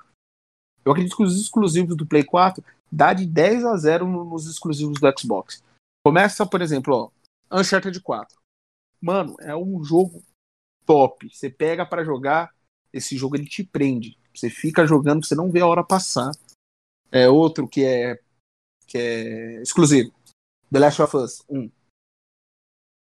[0.83, 4.47] Eu acredito que os exclusivos do Play 4 dá de 10 a 0 no- nos
[4.47, 5.63] exclusivos do Xbox.
[6.05, 7.11] Começa, por exemplo,
[7.51, 8.37] ó, Uncharted 4.
[9.01, 10.23] Mano, é um jogo
[10.85, 11.29] top.
[11.29, 12.53] Você pega para jogar,
[12.93, 14.17] esse jogo ele te prende.
[14.33, 16.31] Você fica jogando, você não vê a hora passar.
[17.11, 18.19] É outro que é
[18.87, 20.13] que é exclusivo.
[20.71, 21.71] The Last of Us 1.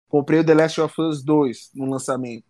[0.10, 2.46] Comprei o The Last of Us 2 no lançamento.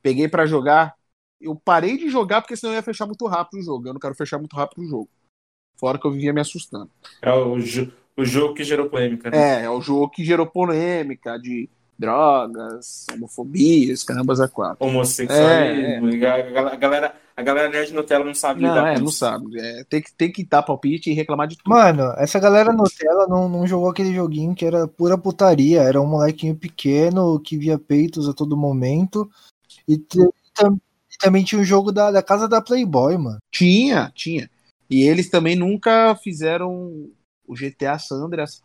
[0.00, 0.96] Peguei para jogar.
[1.40, 3.88] Eu parei de jogar porque senão eu ia fechar muito rápido o jogo.
[3.88, 5.10] Eu não quero fechar muito rápido o jogo.
[5.76, 6.90] Fora que eu vivia me assustando.
[7.20, 7.54] É o,
[8.16, 9.30] o jogo que gerou polêmica.
[9.30, 9.62] Né?
[9.62, 11.68] É, é o jogo que gerou polêmica de
[12.02, 14.84] drogas, homofobias, carambas a quatro.
[14.84, 16.08] Homossexualismo.
[16.08, 16.72] É, é.
[16.72, 19.18] A, galera, a galera nerd Nutella não sabe não, lidar é, com não isso.
[19.18, 19.58] sabe.
[19.58, 21.70] É, tem, que, tem que dar palpite e reclamar de tudo.
[21.70, 25.82] Mano, essa galera Nutella não, não jogou aquele joguinho que era pura putaria.
[25.82, 29.30] Era um molequinho pequeno que via peitos a todo momento.
[29.88, 33.38] E, e também tinha o um jogo da, da casa da Playboy, mano.
[33.48, 34.50] Tinha, tinha.
[34.90, 37.08] E eles também nunca fizeram
[37.46, 38.60] o GTA Sandras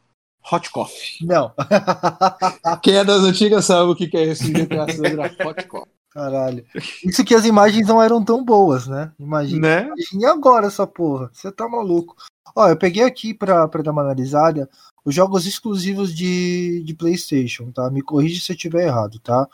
[0.51, 1.25] Hot Coffee.
[1.25, 1.53] Não.
[2.81, 5.91] Quem é das antigas sabe o que é GTA Sandras Hot Coffee.
[6.10, 6.65] Caralho.
[7.05, 9.12] Isso que as imagens não eram tão boas, né?
[9.19, 9.83] Imagina.
[9.83, 9.93] Né?
[10.13, 11.29] E agora essa porra?
[11.31, 12.15] Você tá maluco.
[12.55, 14.67] Ó, eu peguei aqui pra, pra dar uma analisada
[15.07, 17.89] os jogos exclusivos de, de PlayStation, tá?
[17.89, 19.47] Me corrija se eu estiver errado, tá?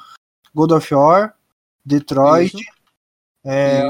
[0.51, 1.35] God of War,
[1.85, 2.55] Detroit.
[3.45, 3.83] É,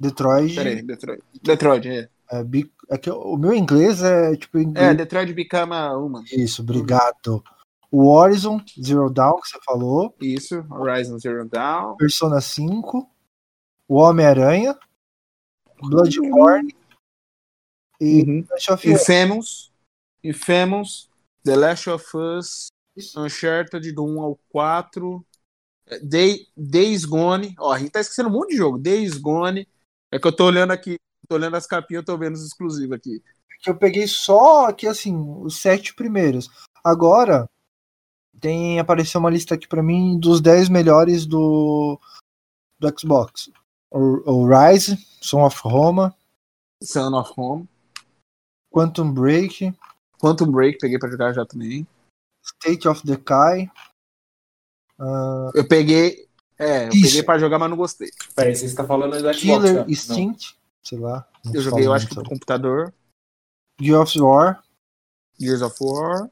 [0.00, 0.56] Detroit.
[0.56, 1.22] Peraí, Detroit.
[1.40, 2.08] Detroit, é.
[2.32, 2.42] É,
[2.90, 4.58] é que o meu inglês é tipo.
[4.58, 4.86] Inglês...
[4.88, 6.24] É, Detroit Become uma.
[6.32, 7.42] Isso, obrigado.
[7.90, 10.14] O Horizon Zero Dawn, que você falou.
[10.20, 11.96] Isso, Horizon Zero Dawn.
[11.96, 13.08] Persona 5.
[13.86, 14.78] O Homem-Aranha.
[15.80, 16.74] Bloodborne.
[18.00, 18.46] E uhum.
[18.84, 19.72] Infamous.
[20.22, 21.08] Infamous.
[21.44, 22.68] The Last of Us.
[22.96, 23.20] Isso.
[23.20, 25.24] Uncharted do 1 ao 4.
[26.02, 27.54] Day, Days Gone.
[27.58, 28.78] Ó, a gente tá esquecendo um monte de jogo.
[28.78, 29.66] Days Gone.
[30.12, 30.96] É que eu tô olhando aqui.
[31.28, 33.22] Tô olhando as capinhas, eu tô vendo os exclusivos aqui.
[33.60, 36.48] Que eu peguei só aqui, assim, os sete primeiros.
[36.82, 37.48] Agora,
[38.40, 42.00] tem apareceu uma lista aqui para mim dos 10 melhores do,
[42.78, 43.50] do Xbox.
[43.90, 46.14] O, o Rise, Son of Roma.
[46.82, 47.66] Son of Roma.
[48.70, 49.74] Quantum Break.
[50.20, 51.86] Quantum Break, peguei para jogar já também.
[52.42, 53.70] State of Decay.
[54.98, 55.50] Uh...
[55.54, 56.28] Eu peguei.
[56.58, 57.02] É, eu Isso.
[57.02, 58.10] peguei pra jogar, mas não gostei.
[58.34, 59.40] Peraí, você está falando do Xbox.
[59.40, 59.90] Killer tá?
[59.90, 60.67] Instinct, não.
[60.84, 61.28] Sei lá.
[61.52, 62.94] Eu joguei, eu acho que pro computador.
[63.80, 64.62] Gears of War.
[65.38, 66.30] Gears of War.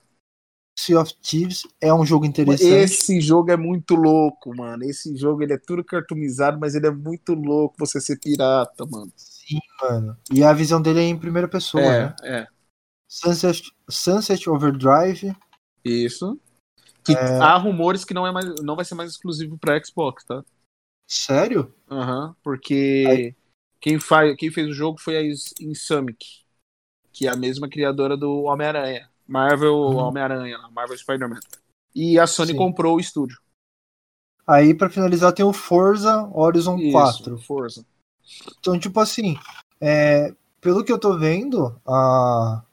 [0.78, 2.70] Sea of Thieves é um jogo interessante.
[2.70, 4.84] Esse jogo é muito louco, mano.
[4.84, 9.10] Esse jogo ele é tudo cartoonizado, mas ele é muito louco você ser pirata, mano.
[9.16, 10.16] Sim, mano.
[10.30, 12.14] E a visão dele é em primeira pessoa, é, né?
[12.22, 12.46] É.
[13.08, 15.34] Sunset, Sunset Overdrive.
[15.82, 16.38] Isso.
[17.02, 17.38] Que é...
[17.38, 20.44] há rumores que não, é mais, não vai ser mais exclusivo para Xbox, tá?
[21.08, 21.72] Sério?
[21.88, 23.34] Aham, uhum, porque
[23.86, 25.22] quem, faz, quem fez o jogo foi a
[25.60, 26.18] Insomniac,
[27.12, 29.08] que é a mesma criadora do Homem-Aranha.
[29.24, 29.96] Marvel uhum.
[29.98, 31.38] Homem-Aranha, Marvel Spider-Man.
[31.94, 32.56] E a Sony Sim.
[32.56, 33.38] comprou o estúdio.
[34.44, 37.38] Aí, para finalizar, tem o Forza Horizon Isso, 4.
[37.38, 37.86] Forza.
[38.58, 39.38] Então, tipo assim,
[39.80, 42.64] é, pelo que eu tô vendo, a,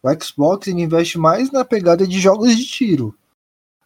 [0.00, 3.18] o Xbox investe mais na pegada de jogos de tiro.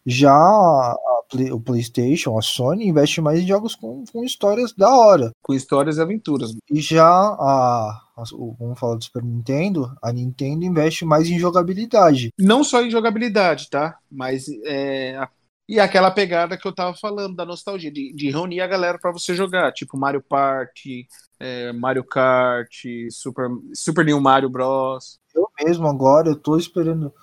[0.05, 1.16] Já a,
[1.51, 5.31] o PlayStation, a Sony, investe mais em jogos com, com histórias da hora.
[5.41, 6.51] Com histórias e aventuras.
[6.69, 8.23] E já a, a,
[8.59, 12.29] vamos falar do Super Nintendo, a Nintendo investe mais em jogabilidade.
[12.39, 13.97] Não só em jogabilidade, tá?
[14.09, 15.27] Mas é,
[15.69, 19.11] e aquela pegada que eu tava falando da nostalgia, de, de reunir a galera para
[19.11, 21.05] você jogar, tipo Mario Party,
[21.39, 25.19] é, Mario Kart, Super, Super New Mario Bros.
[25.35, 27.13] Eu mesmo agora, eu tô esperando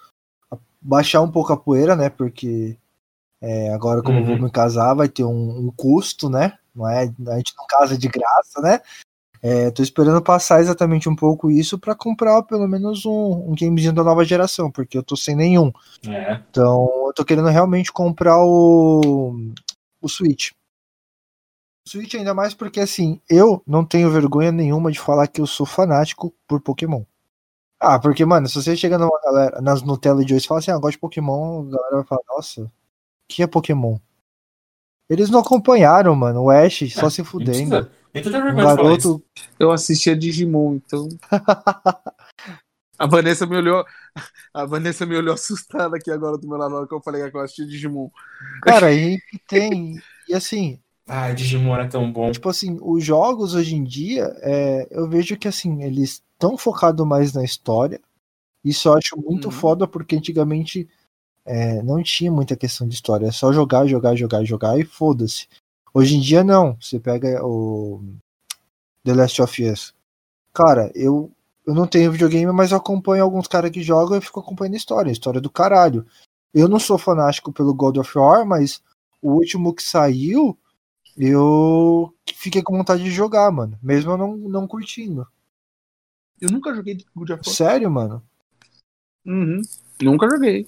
[0.79, 2.11] baixar um pouco a poeira, né?
[2.11, 2.77] Porque
[3.40, 4.25] é, agora, como uhum.
[4.25, 6.57] eu vou me casar, vai ter um, um, custo, né?
[6.75, 8.81] Não é, a gente não casa de graça, né?
[9.42, 13.92] É, tô esperando passar exatamente um pouco isso para comprar pelo menos um, um gamezinho
[13.92, 15.70] da nova geração, porque eu tô sem nenhum.
[16.09, 16.40] É.
[16.49, 19.53] Então, eu tô querendo realmente comprar o,
[20.01, 20.53] o Switch.
[21.87, 25.47] O Switch ainda mais porque, assim, eu não tenho vergonha nenhuma de falar que eu
[25.47, 27.05] sou fanático por Pokémon.
[27.79, 30.70] Ah, porque, mano, se você chega numa galera, nas Nutella de hoje e fala assim,
[30.70, 32.73] ah, gosto de Pokémon, a galera vai falar, nossa,
[33.28, 33.98] que é Pokémon?
[35.08, 36.44] Eles não acompanharam, mano.
[36.44, 37.90] O Ash só é, se fudendo.
[38.14, 39.22] Um garoto.
[39.58, 41.08] Eu assistia Digimon, então.
[42.98, 43.84] a Vanessa me olhou.
[44.52, 47.28] A Vanessa me olhou assustada aqui agora do meu lado, na hora que eu falei
[47.30, 48.08] que eu assistia Digimon.
[48.62, 50.00] Cara, aí tem.
[50.28, 50.80] E assim.
[51.06, 52.32] Ai, Digimon é tão bom.
[52.32, 57.06] Tipo assim, os jogos hoje em dia, é, eu vejo que assim, eles estão focados
[57.06, 58.00] mais na história.
[58.64, 59.50] Isso eu acho muito uhum.
[59.50, 60.88] foda, porque antigamente
[61.44, 65.46] é, não tinha muita questão de história, é só jogar, jogar, jogar, jogar e foda-se.
[65.92, 68.02] Hoje em dia não, você pega o
[69.04, 69.94] The Last of Us.
[70.52, 71.30] Cara, eu,
[71.66, 74.78] eu não tenho videogame, mas eu acompanho alguns caras que jogam e fico acompanhando a
[74.78, 76.07] história, a história do caralho.
[76.52, 78.83] Eu não sou fanático pelo God of War, mas
[79.20, 80.57] o último que saiu,
[81.16, 83.78] eu fiquei com vontade de jogar, mano.
[83.83, 85.26] Mesmo eu não, não curtindo.
[86.40, 87.54] Eu nunca joguei God of War.
[87.54, 88.22] Sério, mano?
[89.24, 89.61] Uhum.
[90.02, 90.66] Nunca joguei.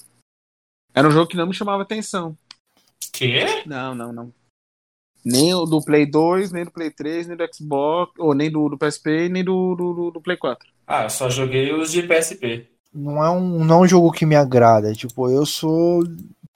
[0.97, 2.37] Era um jogo que não me chamava atenção.
[3.13, 3.45] Quê?
[3.67, 4.33] Não, não, não.
[5.25, 8.69] Nem o do Play 2, nem do Play 3, nem do Xbox, ou nem do,
[8.69, 10.69] do PSP, nem do, do, do- do Play 4.
[10.87, 12.69] Ah, eu só joguei os de PSP.
[12.95, 14.93] Não é, um, não é um jogo que me agrada.
[14.95, 16.03] Tipo, eu sou.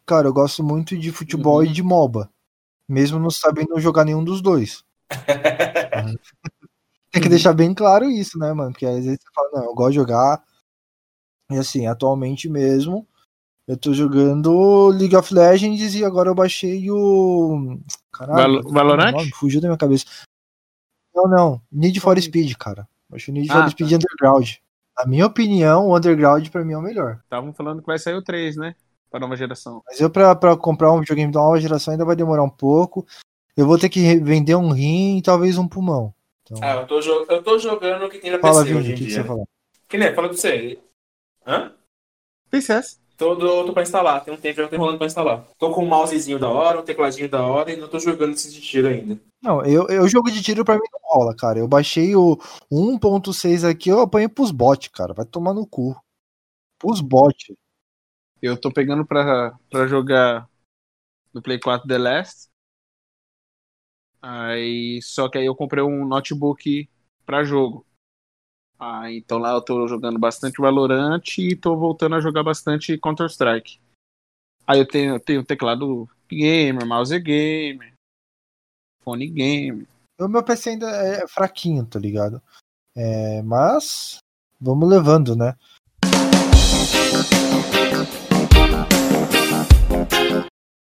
[0.07, 1.65] Cara, eu gosto muito de futebol Uhum.
[1.65, 2.31] e de MOBA.
[2.89, 4.85] Mesmo não sabendo jogar nenhum dos dois.
[7.13, 7.31] Tem que Uhum.
[7.31, 8.71] deixar bem claro isso, né, mano?
[8.73, 10.43] Porque às vezes você fala, não, eu gosto de jogar.
[11.51, 13.07] E assim, atualmente mesmo,
[13.71, 17.79] eu tô jogando League of Legends e agora eu baixei o.
[18.13, 19.15] Caralho, Val- Valorant?
[19.15, 20.05] o nome Fugiu da minha cabeça.
[21.15, 21.63] Não, não.
[21.71, 22.21] Need for?
[22.21, 22.89] Speed, cara.
[23.09, 23.71] Baixei o Need Ah, for tá.
[23.71, 24.49] Speed Underground.
[24.99, 27.21] Na minha opinião, o Underground pra mim é o melhor.
[27.25, 28.75] Estavam falando que vai sair o 3, né?
[29.11, 29.83] Pra nova geração.
[29.87, 33.07] Mas eu, pra, pra comprar um videogame da nova geração, ainda vai demorar um pouco.
[33.57, 36.15] Eu vou ter que vender um rim e talvez um pulmão.
[36.43, 38.79] Então, Ah, eu tô, jo- eu tô jogando o que tem na fala, PC Vini,
[38.81, 39.23] hoje o em que, que dia.
[39.23, 39.45] você fala?
[39.89, 40.79] Que nem, fala pra você.
[41.47, 41.73] Hã?
[42.51, 42.61] Tem
[43.21, 43.39] CS.
[43.39, 45.45] Tô, tô, pra instalar, tem um tempo já que eu tô enrolando pra instalar.
[45.59, 48.51] Tô com um mousezinho da hora, um tecladinho da hora e não tô jogando esse
[48.51, 49.21] de tiro ainda.
[49.43, 51.59] Não, eu, eu jogo de tiro pra mim não rola, cara.
[51.59, 52.37] Eu baixei o
[52.71, 55.13] 1.6 aqui, eu apanhei pros bots, cara.
[55.13, 55.95] Vai tomar no cu.
[56.79, 57.55] Pros bots.
[58.41, 60.49] Eu tô pegando pra, pra jogar
[61.33, 62.49] no Play 4 The Last.
[64.23, 66.89] Aí, só que aí eu comprei um notebook
[67.25, 67.87] pra jogo.
[68.83, 73.79] Ah, então lá eu tô jogando bastante Valorant e tô voltando a jogar bastante Counter-Strike.
[74.67, 77.93] Aí eu tenho, eu tenho teclado gamer, mouse gamer,
[79.03, 79.87] fone gamer.
[80.19, 82.41] O meu PC ainda é fraquinho, tá ligado?
[82.97, 84.21] É, mas
[84.59, 85.55] vamos levando, né?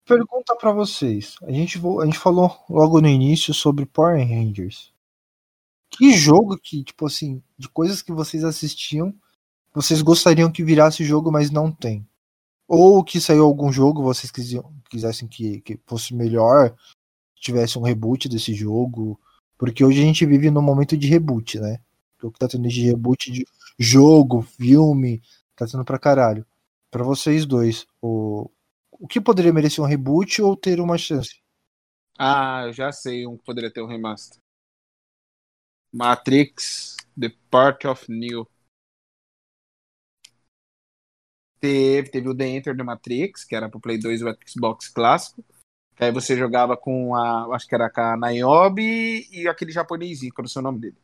[0.05, 1.35] Pergunta pra vocês.
[1.41, 4.93] A gente, a gente falou logo no início sobre Power Rangers.
[5.91, 9.13] Que jogo que, tipo assim, de coisas que vocês assistiam,
[9.73, 12.07] vocês gostariam que virasse jogo, mas não tem?
[12.67, 14.31] Ou que saiu algum jogo, vocês
[14.89, 16.73] quisessem que, que fosse melhor,
[17.35, 19.19] tivesse um reboot desse jogo?
[19.57, 21.79] Porque hoje a gente vive num momento de reboot, né?
[22.23, 23.45] O que tá tendo de reboot de
[23.77, 25.21] jogo, filme,
[25.55, 26.45] tá tendo pra caralho.
[26.89, 28.49] Pra vocês dois, o,
[28.91, 31.41] o que poderia merecer um reboot ou ter uma chance?
[32.17, 34.40] Ah, eu já sei um que poderia ter um remaster.
[35.93, 38.47] Matrix, The Part of Neo.
[41.59, 44.87] Teve, teve o The Enter the Matrix, que era pro Play 2 e o Xbox
[44.87, 45.43] clássico.
[45.99, 50.47] Aí você jogava com a, acho que era com a Niobe e aquele japonesinho, que
[50.47, 50.97] sei o nome dele.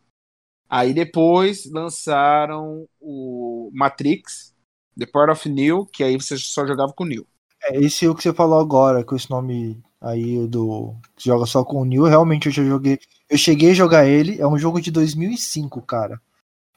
[0.67, 4.55] Aí depois lançaram o Matrix,
[4.97, 7.27] The Part of Neo, que aí você só jogava com o Neo.
[7.63, 10.95] É, esse é o que você falou agora, com esse nome aí do.
[11.15, 12.99] que joga só com o Neil, realmente eu já joguei.
[13.29, 16.21] Eu cheguei a jogar ele, é um jogo de 2005, cara.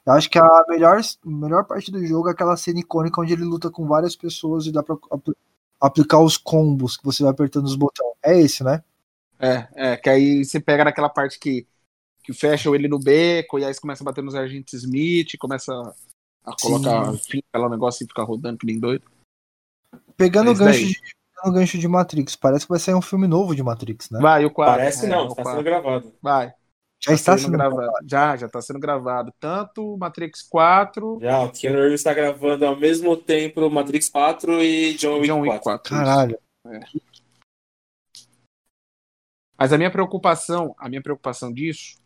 [0.05, 3.43] Eu acho que a melhor, melhor parte do jogo é aquela cena icônica onde ele
[3.43, 5.31] luta com várias pessoas e dá pra apl-
[5.79, 8.13] aplicar os combos que você vai apertando os botões.
[8.23, 8.83] É esse, né?
[9.39, 11.65] É, é, que aí você pega naquela parte que,
[12.23, 15.71] que fecham ele no beco, e aí você começa a bater nos agentes Smith, começa
[16.43, 19.03] a colocar fim pelo negócio e ficar rodando que nem doido.
[20.17, 20.99] Pegando É o gancho de,
[21.41, 24.19] pegando o gancho de Matrix, parece que vai sair um filme novo de Matrix, né?
[24.19, 24.75] Vai, o 4.
[24.75, 25.51] Parece é, não, tá quatro.
[25.51, 26.13] sendo gravado.
[26.21, 26.53] Vai.
[27.03, 27.91] Já está sendo gravado.
[28.07, 29.33] Já, já tá sendo gravado.
[29.39, 34.61] Tanto o Matrix 4 Já, o Keanu Reeves tá gravando ao mesmo tempo Matrix 4
[34.61, 35.89] e John Wick John Wick 4.
[35.89, 35.95] 4.
[35.95, 36.39] Caralho.
[39.57, 41.99] Mas a minha preocupação, a minha preocupação disso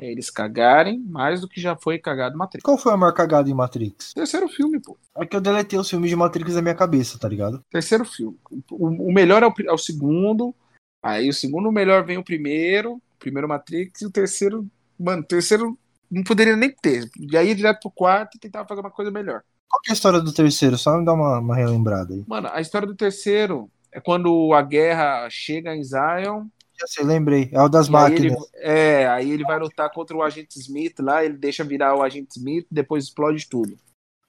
[0.00, 2.64] é eles cagarem mais do que já foi cagado Matrix.
[2.64, 4.14] Qual foi a maior cagada em Matrix?
[4.14, 4.96] Terceiro filme, pô.
[5.14, 7.62] É que eu deletei os filmes de Matrix da minha cabeça, tá ligado?
[7.70, 8.38] Terceiro filme.
[8.70, 10.54] O, o melhor é o, é o segundo.
[11.02, 12.94] Aí o segundo melhor vem o primeiro.
[12.94, 14.00] O primeiro Matrix.
[14.00, 14.66] E o terceiro.
[14.98, 15.78] Mano, o terceiro
[16.10, 17.06] não poderia nem ter.
[17.20, 19.42] E aí direto pro quarto e tentar fazer uma coisa melhor.
[19.68, 20.78] Qual que é a história do terceiro?
[20.78, 22.24] Só me dá uma, uma relembrada aí.
[22.26, 26.46] Mano, a história do terceiro é quando a guerra chega em Zion.
[26.80, 27.50] Já sei, lembrei.
[27.52, 28.50] É o das E aí ele, máquinas.
[28.54, 32.38] é, aí ele vai lutar contra o agente Smith lá, ele deixa virar o agente
[32.38, 33.76] Smith, depois explode tudo.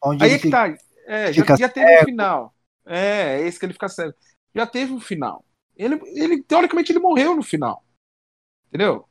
[0.04, 0.78] Onde Aí é que fica- tá.
[1.06, 2.54] É, já, já teve um final.
[2.86, 4.14] É, é esse que ele fica cego.
[4.54, 5.46] Já teve um final.
[5.78, 7.84] Ele, ele, teoricamente, ele morreu no final.
[8.68, 9.06] Entendeu?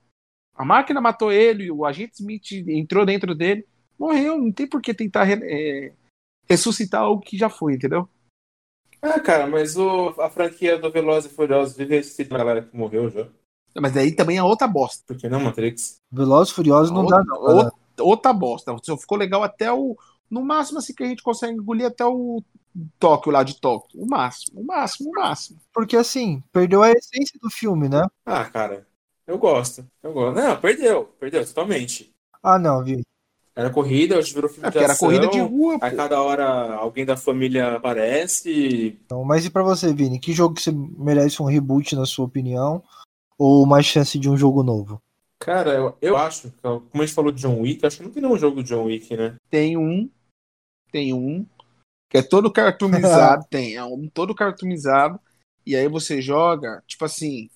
[0.55, 3.66] A máquina matou ele, o agente Smith entrou dentro dele,
[3.98, 4.38] morreu.
[4.38, 5.92] Não tem por que tentar é,
[6.48, 8.09] ressuscitar algo que já foi, entendeu?
[9.03, 12.77] Ah, cara, mas o, a franquia do Velozes e Furiosos vive ressuscitando a galera que
[12.77, 13.29] morreu já.
[13.79, 15.03] Mas daí também é outra bosta.
[15.07, 16.01] Por que não, Matrix?
[16.11, 17.41] Velozes e Furiosos não outra, dá, não.
[17.41, 18.77] outra, outra bosta.
[18.83, 19.97] Só ficou legal até o,
[20.29, 22.43] No máximo, assim, que a gente consegue engolir até o
[22.99, 24.01] Tóquio lá de Tóquio.
[24.03, 25.61] O máximo, o máximo, o máximo.
[25.73, 28.07] Porque assim, perdeu a essência do filme, né?
[28.25, 28.87] Ah, cara,
[29.27, 29.87] eu gosto.
[30.03, 30.37] Eu gosto.
[30.37, 32.13] Não, perdeu, perdeu totalmente.
[32.43, 33.01] Ah, não, viu?
[33.55, 35.09] Era corrida, hoje virou filme É, de porque era ação.
[35.09, 35.97] corrida de rua, A pô.
[35.97, 38.99] cada hora alguém da família aparece.
[39.05, 40.19] Então, mas e pra você, Vini?
[40.19, 42.83] Que jogo que você merece um reboot, na sua opinião?
[43.39, 45.01] Ou mais chance de um jogo novo?
[45.39, 48.11] Cara, eu, eu acho, que, como a gente falou de John Wick, acho que não
[48.11, 49.37] tem nenhum jogo do John Wick, né?
[49.49, 50.09] Tem um,
[50.93, 51.47] tem um,
[52.11, 55.19] que é todo cartoonizado, tem, é um todo cartoonizado,
[55.65, 57.49] e aí você joga, tipo assim,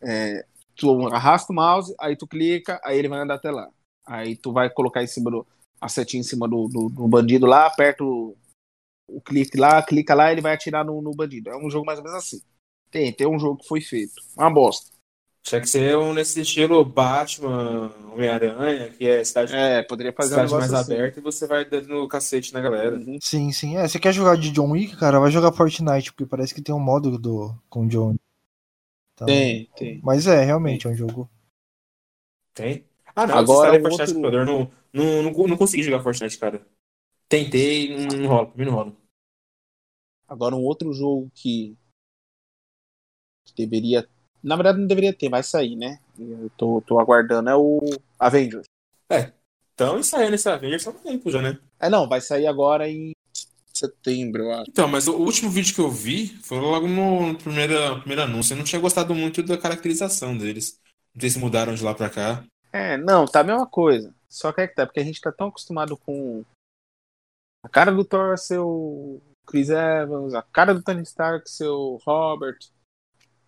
[0.00, 0.44] é,
[0.76, 3.68] tu arrasta o mouse, aí tu clica, aí ele vai andar até lá.
[4.12, 5.46] Aí tu vai colocar em cima do,
[5.80, 8.36] a setinha em cima do, do, do bandido lá, aperta o,
[9.08, 11.48] o clique lá, clica lá, ele vai atirar no, no bandido.
[11.48, 12.42] É um jogo mais ou menos assim.
[12.90, 14.12] Tem, tem um jogo que foi feito.
[14.36, 14.92] Uma bosta.
[15.42, 20.44] Tinha que ser um nesse estilo Batman, Homem-Aranha, que é cidade, É, poderia fazer um
[20.44, 20.92] cidade negócio mais assim.
[20.94, 22.96] aberta e você vai dando no cacete na galera.
[22.96, 23.18] Uhum.
[23.20, 23.76] Sim, sim.
[23.76, 25.18] É, você quer jogar de John Wick, cara?
[25.18, 28.14] Vai jogar Fortnite, porque parece que tem um modo do, com John.
[29.14, 30.00] Então, Tem, tem.
[30.02, 31.28] Mas é, realmente, é um jogo.
[32.54, 32.84] Tem?
[33.14, 36.66] Ah, não, Agora, eu Fortnite outro- Explorador, não, não, não, não consegui jogar Fortnite, cara.
[37.28, 38.92] Tentei, não, não rola, pra mim não rola.
[40.28, 41.76] Agora, um outro jogo que,
[43.46, 44.08] que deveria.
[44.42, 46.00] Na verdade, não deveria ter, vai sair, né?
[46.18, 47.80] Eu tô, tô aguardando, é o
[48.18, 48.66] Avengers.
[49.74, 51.58] Então, ensaiando esse Avengers há um tempo já, né?
[51.80, 53.12] É, não, vai sair agora em
[53.74, 54.70] setembro, eu acho.
[54.70, 58.52] Então, mas o último vídeo que eu vi foi logo no, no primeiro, primeiro anúncio.
[58.52, 60.78] Eu não tinha gostado muito da caracterização deles.
[61.14, 62.44] Não sei se mudaram de lá pra cá.
[62.72, 64.14] É, não, tá a mesma coisa.
[64.28, 66.42] Só que é que tá, porque a gente tá tão acostumado com
[67.62, 71.98] a cara do Thor ser o Chris Evans, a cara do Tony Stark ser o
[72.04, 72.58] Robert,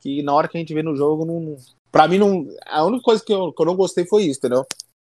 [0.01, 1.57] que na hora que a gente vê no jogo, não.
[1.91, 2.47] Pra mim, não.
[2.67, 4.67] A única coisa que eu, que eu não gostei foi isso, entendeu?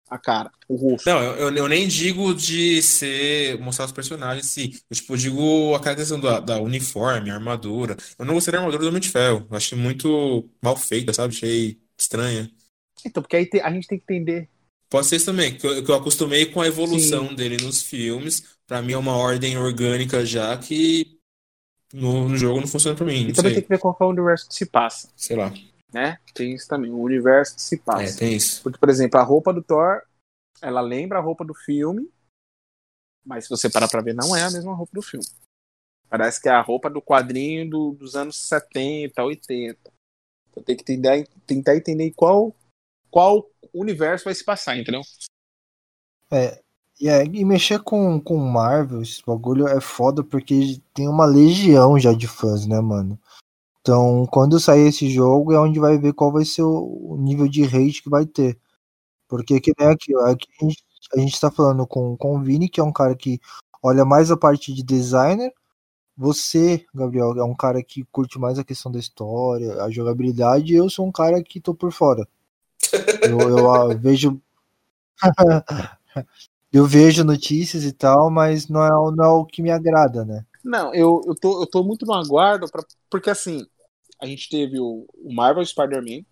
[0.10, 1.08] A cara, o rosto.
[1.08, 4.72] Não, eu, eu, eu nem digo de ser mostrar os personagens, sim.
[4.90, 7.96] Eu, tipo, digo a caracterização da, da uniforme, a armadura.
[8.18, 9.46] Eu não gostei da armadura do Homem de Ferro.
[9.50, 11.36] Eu achei muito mal feita, sabe?
[11.36, 12.50] Achei estranha.
[13.06, 14.50] Então, porque aí te- a gente tem que entender.
[14.90, 18.58] Pode ser isso também, que eu, que eu acostumei com a evolução dele nos filmes.
[18.66, 21.20] Pra mim é uma ordem orgânica já que
[21.94, 23.28] no, no jogo não funciona pra mim.
[23.30, 25.54] E também tem sei, que ver qual é o universo que se passa, sei lá.
[25.94, 26.18] né?
[26.34, 28.18] Tem isso também, o universo que se É, passa.
[28.20, 28.64] tem isso.
[28.64, 30.02] Porque, por exemplo, a roupa do Thor,
[30.62, 32.10] ela lembra a roupa do filme,
[33.26, 35.26] mas se você parar pra ver, não é a mesma roupa do filme.
[36.10, 39.92] Parece que é a roupa do quadrinho do- dos anos 70, 80.
[40.50, 42.56] Então tem que tentar, tentar entender qual,
[43.10, 45.02] qual universo vai se passar, entendeu?
[46.32, 46.62] É,
[47.02, 52.14] é, e mexer com, com Marvel, esse bagulho é foda porque tem uma legião já
[52.14, 53.18] de fãs, né, mano?
[53.82, 57.64] Então, quando sair esse jogo, é onde vai ver qual vai ser o, nível de
[57.64, 58.60] hate que vai ter.
[59.28, 60.84] Porque que nem aqui, aqui a gente,
[61.16, 63.40] a gente tá falando com, com o Vini, que é um cara que
[63.82, 65.54] olha mais a parte de designer.
[66.18, 70.76] Você, Gabriel, é um cara que curte mais a questão da história, a jogabilidade, e
[70.76, 72.28] eu sou um cara que tô por fora.
[73.24, 74.42] Eu, eu, vejo.
[76.72, 80.46] eu vejo notícias e tal, mas não é, não é o que me agrada, né?
[80.64, 83.66] Não, eu, eu, tô, eu tô muito no aguardo, pra, porque assim,
[84.22, 86.24] a gente teve o, o Marvel Spider-Man,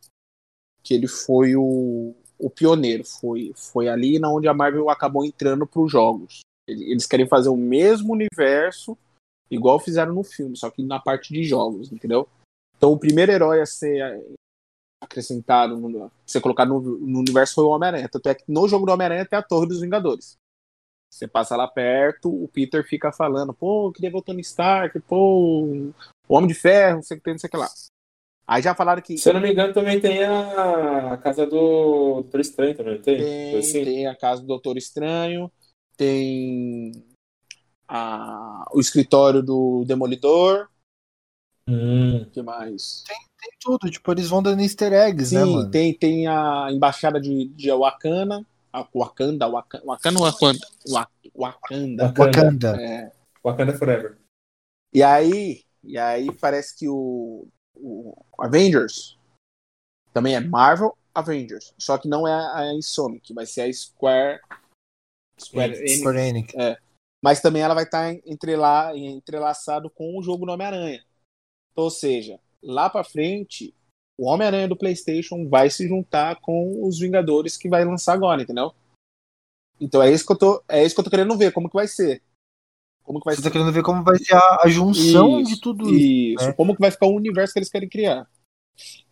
[0.84, 5.66] que ele foi o, o pioneiro, foi, foi ali na onde a Marvel acabou entrando
[5.66, 6.42] para os jogos.
[6.68, 8.98] Ele- Eles querem fazer o mesmo universo,
[9.50, 12.28] igual fizeram no filme, só que na parte de jogos, entendeu?
[12.78, 14.22] Então o primeiro herói a ser
[15.02, 18.10] acrescentado, no, ser colocado no, no universo foi o Homem-Aranha.
[18.10, 20.38] Tanto é que no jogo do Homem-Aranha tem a Torre dos Vingadores.
[21.10, 25.64] Você passa lá perto, o Peter fica falando, pô, queria ver o Tony Stark, pô,
[25.64, 25.94] o
[26.28, 27.70] Homem de Ferro, não sei o que tem, não sei o que lá.
[28.46, 31.52] Aí já falaram que Se eu não me engano, também tem a, a casa do
[32.22, 33.18] Doutor Estranho também, tem?
[33.18, 33.84] tem, assim?
[33.84, 35.52] tem a casa do Doutor Estranho,
[35.96, 36.92] tem
[37.88, 40.70] a- o escritório do Demolidor,
[41.70, 42.22] Hum.
[42.22, 43.04] o que mais?
[43.06, 43.18] Tem
[43.60, 45.72] tudo, tipo, eles vão dando easter eggs, né, Sim, mano?
[45.72, 52.14] tem, tem a embaixada de, de Wakanda, a Wakanda, Wakanda, Wakanda, Wakanda, Wa- Wakanda.
[52.18, 52.82] Wakanda.
[52.82, 53.12] É,
[53.44, 54.18] Wakanda Forever.
[54.94, 59.18] E aí, e aí parece que o, o Avengers
[60.14, 64.40] também é Marvel Avengers, só que não é a Insomniac, vai ser a Square
[65.40, 65.80] Square Enix.
[65.82, 66.54] Enix, Square Enix.
[67.24, 71.04] mas também ela vai estar entrela, entrelaçado com o jogo do Homem-Aranha.
[71.72, 73.74] Então, ou seja, lá pra frente,
[74.20, 78.74] o Homem-Aranha do PlayStation vai se juntar com os Vingadores que vai lançar agora, entendeu?
[79.80, 81.76] Então é isso que eu tô, é isso que eu tô querendo ver, como que
[81.76, 82.22] vai ser.
[83.04, 83.48] Como que vai Você ser.
[83.48, 86.42] tá querendo ver como vai ser a, a junção Isso, de tudo isso.
[86.42, 86.54] Isso, né?
[86.54, 88.28] como que vai ficar o universo que eles querem criar.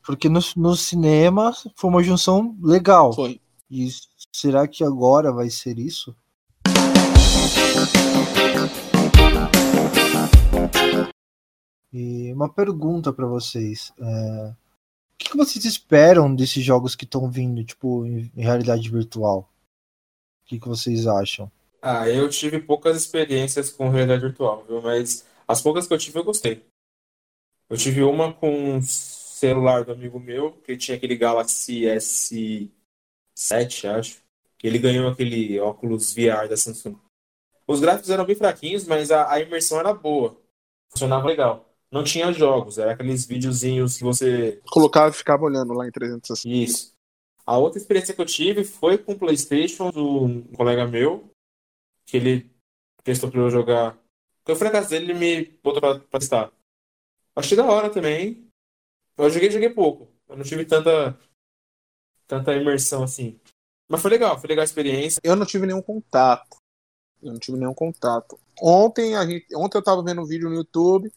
[0.06, 3.14] Porque no, no cinema foi uma junção legal.
[3.14, 3.40] Foi.
[3.72, 3.88] E
[4.36, 6.14] será que agora vai ser isso?
[11.98, 13.94] E uma pergunta para vocês.
[13.98, 14.50] É...
[14.50, 19.50] O que, vocês esperam desses jogos que estão vindo, tipo, em, realidade virtual?
[20.44, 21.50] O que, que vocês acham?
[21.82, 24.82] Ah, eu tive poucas experiências com realidade virtual, viu?
[24.82, 26.66] Mas as poucas que eu tive eu gostei.
[27.70, 32.70] Eu tive uma com um celular do amigo meu, que tinha aquele Galaxy S7,
[33.98, 34.22] acho.
[34.58, 37.00] Que ele ganhou aquele óculos VR da Samsung.
[37.66, 40.38] Os gráficos eram bem fraquinhos, mas a, a imersão era boa.
[40.92, 41.66] Funcionava legal
[41.96, 44.62] não tinha jogos, era aqueles videozinhos que você.
[44.70, 46.54] Colocava e ficava olhando lá em 360.
[46.54, 46.94] Isso.
[47.46, 51.32] A outra experiência que eu tive foi com o PlayStation do um colega meu,
[52.06, 52.52] que ele
[53.02, 53.98] testou pra eu jogar.
[54.46, 56.52] Eu fui na casa dele e me botou pra, pra testar.
[57.34, 58.46] Achei da hora também.
[59.18, 60.10] Eu joguei, joguei pouco.
[60.28, 61.18] Eu não tive tanta,
[62.28, 63.40] tanta imersão assim.
[63.88, 65.22] Mas foi legal, foi legal a experiência.
[65.24, 66.58] Eu não tive nenhum contato.
[67.24, 68.38] Eu não tive nenhum contato.
[68.62, 71.10] Ontem, a gente, ontem eu tava vendo um vídeo no YouTube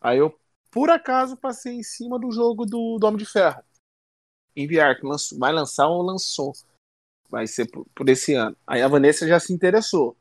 [0.00, 0.34] Aí eu,
[0.70, 3.62] por acaso, passei em cima do jogo do, do Homem de Ferro.
[4.56, 6.52] Enviar, que lançou, vai lançar ou lançou.
[7.28, 8.56] Vai ser por, por esse ano.
[8.66, 10.16] Aí a Vanessa já se interessou.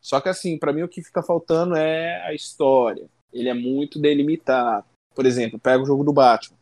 [0.00, 3.08] Só que assim, para mim o que fica faltando é a história.
[3.32, 4.86] Ele é muito delimitado.
[5.14, 6.56] Por exemplo, pega o jogo do Batman.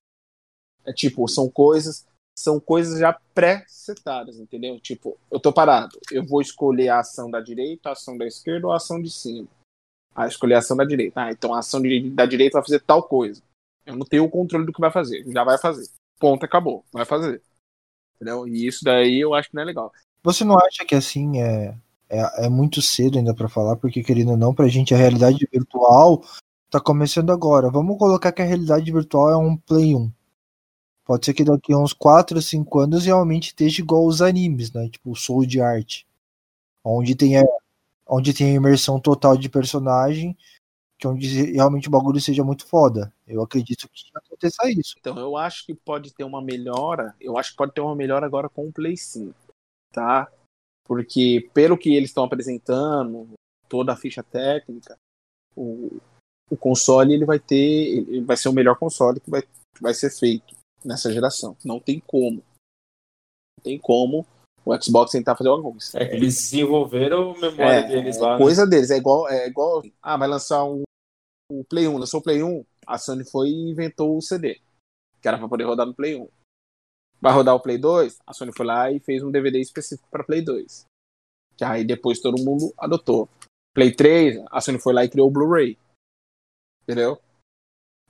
[0.85, 2.07] É tipo, são coisas,
[2.37, 4.81] são coisas já pré-setadas, entendeu?
[4.81, 8.67] Tipo, eu tô parado, eu vou escolher a ação da direita, a ação da esquerda
[8.67, 9.49] ou a ação de cima
[10.19, 11.23] a escolher a ação da direita.
[11.23, 13.41] Ah, então a ação de, da direita vai fazer tal coisa.
[13.87, 15.25] Eu não tenho o controle do que vai fazer.
[15.29, 15.89] Já vai fazer.
[16.19, 16.85] Ponto, acabou.
[16.93, 17.41] Vai fazer.
[18.17, 18.49] Entendeu?
[18.49, 19.93] E isso daí eu acho que não é legal.
[20.25, 21.75] Você não acha que assim é,
[22.09, 25.49] é, é muito cedo ainda para falar, porque querendo ou não, pra gente a realidade
[25.53, 26.25] virtual
[26.69, 27.71] tá começando agora.
[27.71, 30.11] Vamos colocar que a realidade virtual é um Play 1.
[31.05, 34.73] Pode ser que daqui a uns 4 ou 5 anos realmente esteja igual os animes,
[34.73, 34.89] né?
[34.91, 36.07] Tipo o Soul de Arte.
[36.85, 37.37] Onde tem
[38.09, 40.37] onde tem imersão total de personagem,
[40.99, 43.13] que onde realmente o bagulho seja muito foda.
[43.27, 44.95] Eu acredito que aconteça isso.
[44.99, 48.27] Então, eu acho que pode ter uma melhora, eu acho que pode ter uma melhora
[48.27, 49.35] agora com o Play 5,
[49.93, 50.31] tá?
[50.85, 53.29] Porque pelo que eles estão apresentando,
[53.69, 54.99] toda a ficha técnica,
[55.55, 56.01] o,
[56.51, 59.93] o console ele vai ter, ele vai ser o melhor console que vai, que vai
[59.93, 61.57] ser feito nessa geração.
[61.65, 62.43] Não tem como.
[63.57, 64.27] Não tem como
[64.69, 65.99] o Xbox tentar fazer alguma coisa.
[65.99, 68.33] É que eles desenvolveram a memória é, deles lá.
[68.33, 68.39] Né?
[68.39, 68.71] Coisa né?
[68.71, 69.83] deles, é igual, é igual.
[70.03, 70.83] Ah, vai lançar um,
[71.51, 74.61] o Play 1, lançou o Play 1, a Sony foi e inventou o CD,
[75.23, 76.29] que era para poder rodar no Play 1.
[77.21, 80.23] Vai rodar o Play 2, a Sony foi lá e fez um DVD específico para
[80.23, 80.85] Play 2.
[81.57, 83.29] Que aí depois todo mundo adotou.
[83.75, 85.79] Play 3, a Sony foi lá e criou o Blu-ray.
[86.83, 87.19] Entendeu?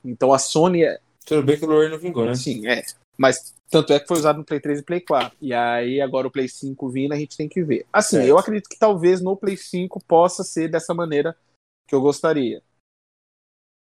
[0.05, 1.01] Então a Sony é.
[1.25, 2.35] Tudo bem que o Blu-ray não vingou, né?
[2.35, 2.83] Sim, é.
[3.19, 5.37] Mas tanto é que foi usado no Play 3 e Play 4.
[5.41, 7.85] E aí agora o Play 5 vindo, a gente tem que ver.
[7.93, 11.37] Assim, eu acredito que talvez no Play 5 possa ser dessa maneira
[11.87, 12.63] que eu gostaria.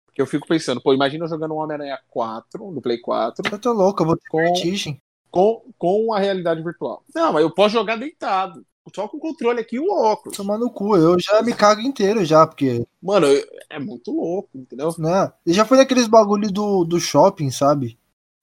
[0.07, 3.53] Porque eu fico pensando, pô, imagina eu jogando um Homem-Aranha 4 no Play 4.
[3.53, 4.99] Eu tô louco, eu vou ter com, vertigem.
[5.30, 7.05] Com, com a realidade virtual.
[7.14, 8.64] Não, mas eu posso jogar deitado.
[8.95, 10.37] Só com o controle aqui e o óculos.
[10.37, 12.87] Tomar no cu, eu já me cago inteiro já, porque.
[13.03, 13.26] Mano,
[13.68, 14.95] é muito louco, entendeu?
[14.97, 15.32] Né?
[15.45, 17.99] E já foi daqueles bagulho do, do shopping, sabe?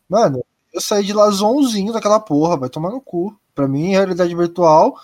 [0.07, 3.37] Mano, eu saí de lá zonzinho daquela porra, vai tomar no cu.
[3.53, 4.95] Pra mim, realidade virtual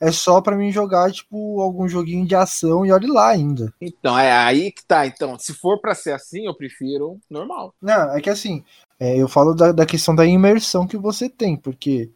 [0.00, 3.72] é só para mim jogar, tipo, algum joguinho de ação e olhe lá ainda.
[3.80, 5.06] Então, é aí que tá.
[5.06, 7.74] Então, se for para ser assim, eu prefiro normal.
[7.82, 8.64] Não, é que assim,
[8.98, 12.10] é, eu falo da, da questão da imersão que você tem, porque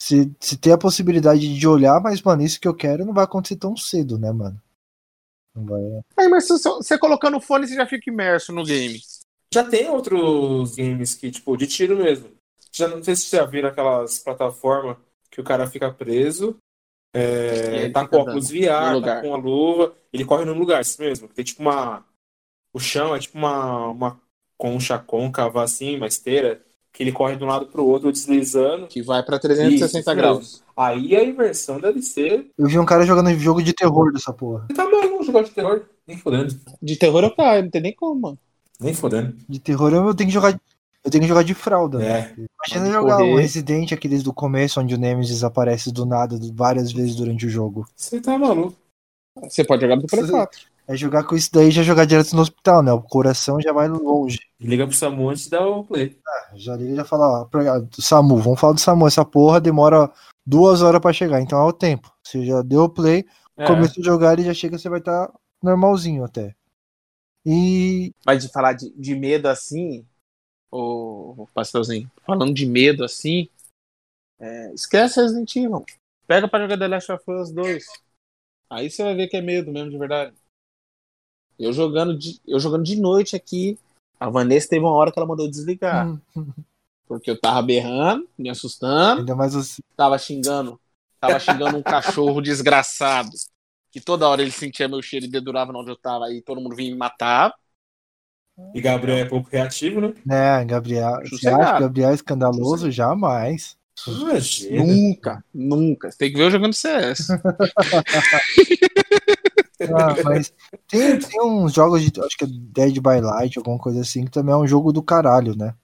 [0.00, 3.24] se, se tem a possibilidade de olhar, mas, mano, isso que eu quero não vai
[3.24, 4.60] acontecer tão cedo, né, mano?
[5.54, 5.80] Não vai.
[6.16, 8.98] A imersão, você colocando o fone, você já fica imerso no game.
[9.52, 12.30] Já tem outros games que, tipo, de tiro mesmo.
[12.72, 14.96] Já não sei se você já viram aquelas plataformas
[15.30, 16.56] que o cara fica preso,
[17.14, 21.28] é, tá com óculos VR, tá com a luva, ele corre no lugar, isso mesmo.
[21.28, 22.04] Tem tipo uma.
[22.72, 24.20] O chão é tipo uma, uma
[24.56, 28.86] concha côncava assim, uma esteira, que ele corre de um lado pro outro deslizando.
[28.86, 30.64] Que vai pra 360 isso, graus.
[30.74, 32.50] Aí a inversão deve ser.
[32.56, 34.66] Eu vi um cara jogando jogo de terror dessa porra.
[34.74, 36.58] Tá bom, jogar de terror, nem fodendo.
[36.80, 38.38] De terror eu caio, não tem nem como, mano.
[38.82, 39.36] Nem fodendo.
[39.48, 40.58] De terror eu tenho que jogar.
[41.04, 42.02] Eu tenho que jogar de fralda.
[42.02, 42.34] É.
[42.36, 42.46] Né?
[42.64, 43.32] Imagina jogar correr.
[43.32, 47.50] o Resident, aqueles do começo, onde o Nemesis aparece do nada várias vezes durante o
[47.50, 47.86] jogo.
[47.96, 48.76] Você tá maluco.
[49.42, 50.72] Você pode jogar do Play 4.
[50.86, 52.92] É jogar com isso daí já jogar direto no hospital, né?
[52.92, 54.40] O coração já vai longe.
[54.60, 56.18] Liga pro Samu antes de dar o play.
[56.26, 57.48] Ah, já liga e já fala, ó,
[57.98, 59.06] Samu, vamos falar do Samu.
[59.06, 60.10] Essa porra demora
[60.44, 62.12] duas horas para chegar, então é o tempo.
[62.22, 63.24] Você já deu o play,
[63.56, 63.66] é.
[63.66, 66.54] começou a jogar e já chega, você vai estar tá normalzinho até.
[67.44, 68.12] E.
[68.24, 70.06] Mas de falar de, de medo assim,
[70.70, 73.48] o pastorzinho, falando de medo assim,
[74.38, 75.84] é, esquece Resident Evil.
[76.26, 77.84] Pega pra jogar The Last of Us 2.
[78.70, 80.34] Aí você vai ver que é medo mesmo, de verdade.
[81.58, 83.78] Eu jogando de, eu jogando de noite aqui,
[84.18, 86.08] a Vanessa teve uma hora que ela mandou desligar.
[87.06, 89.82] Porque eu tava berrando, me assustando, Ainda mais você.
[89.94, 90.80] tava xingando.
[91.20, 93.30] Tava xingando um cachorro desgraçado.
[93.92, 96.24] Que toda hora ele sentia meu cheiro e dedurava onde eu tava.
[96.24, 97.54] Aí todo mundo vinha me matar.
[98.74, 100.14] E Gabriel é pouco reativo, né?
[100.24, 101.16] Né, Gabriel.
[101.16, 102.90] Acha que Gabriel é escandaloso?
[102.90, 103.76] Jamais.
[104.06, 104.84] Imagina.
[104.84, 106.10] Nunca, nunca.
[106.10, 107.28] Você tem que ver eu jogando CS.
[109.90, 110.54] Ah, mas
[110.86, 112.20] tem, tem uns jogos de.
[112.20, 115.02] Acho que é Dead by Light, alguma coisa assim, que também é um jogo do
[115.02, 115.74] caralho, né?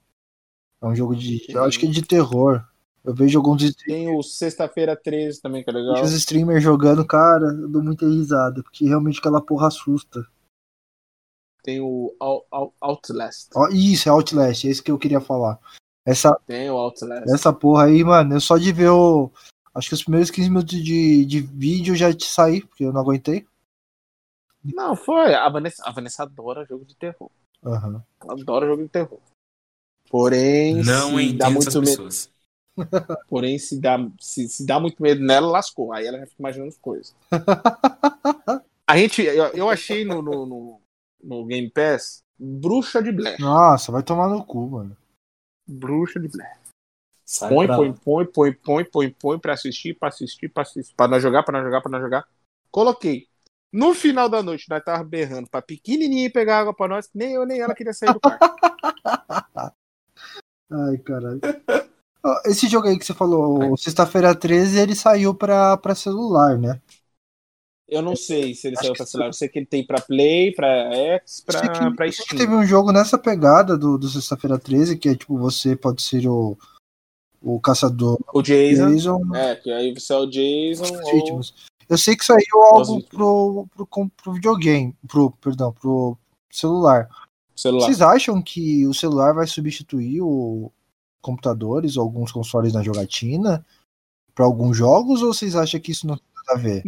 [0.81, 1.43] É um jogo de.
[1.49, 2.63] eu Acho que é de terror.
[3.09, 6.03] Eu vejo alguns stream- Tem o Sexta-feira 13 também, que é legal.
[6.03, 10.27] os streamers jogando, cara, eu dou muita risada, porque realmente aquela porra assusta.
[11.63, 13.49] Tem o Out- Out- Outlast.
[13.55, 15.59] Ó, isso, é Outlast, é isso que eu queria falar.
[16.05, 17.29] Essa, Tem o Outlast.
[17.31, 19.31] essa porra aí, mano, eu só de ver o.
[19.73, 22.93] Acho que os primeiros 15 minutos de, de vídeo eu já te saí, porque eu
[22.93, 23.45] não aguentei.
[24.63, 25.33] Não, foi.
[25.33, 27.29] A Vanessa, a Vanessa adora jogo de terror.
[27.65, 28.03] Aham.
[28.21, 29.19] Ela adora jogo de terror.
[30.09, 32.09] Porém, Não dá entendo essas muito medo.
[33.27, 35.93] Porém, se dá, se, se dá muito medo nela, lascou.
[35.93, 37.15] Aí ela já fica imaginando as coisas.
[38.87, 40.81] A gente, eu, eu achei no, no, no,
[41.23, 43.39] no Game Pass Bruxa de Blair.
[43.39, 44.97] Nossa, vai tomar no cu, mano.
[45.67, 46.57] Bruxa de Blair.
[47.23, 50.95] Sai Põe, pra põe, põe, põe, põe, põe, põe pra assistir, pra assistir, pra assistir.
[50.95, 52.27] Pra nós jogar, pra nós jogar, pra nós jogar.
[52.71, 53.27] Coloquei.
[53.71, 57.33] No final da noite, nós tava berrando pra pequenininha pegar água pra nós, que nem
[57.33, 58.39] eu nem ela queria sair do quarto.
[60.71, 61.39] Ai, caralho.
[62.45, 66.79] Esse jogo aí que você falou, Sexta-feira 13, ele saiu pra, pra celular, né?
[67.87, 69.29] Eu não sei se ele Acho saiu pra celular.
[69.29, 72.35] Eu sei que ele tem pra Play, pra X, pra, que- pra eu sei que
[72.35, 72.37] Steam.
[72.39, 76.27] teve um jogo nessa pegada do, do Sexta-feira 13, que é tipo, você pode ser
[76.27, 76.55] o,
[77.41, 78.91] o caçador O Jason.
[78.91, 80.83] Jason É, que aí você é o Jason.
[80.83, 81.41] os ou-.
[81.89, 83.87] Eu sei que saiu algo pro, pro,
[84.21, 86.15] pro videogame, pro, perdão, pro
[86.51, 87.09] celular.
[87.55, 87.85] celular.
[87.87, 90.71] Vocês acham que o celular vai substituir o
[91.21, 93.65] computadores ou alguns consoles na jogatina
[94.33, 96.83] para alguns jogos ou vocês acham que isso não tem nada a ver?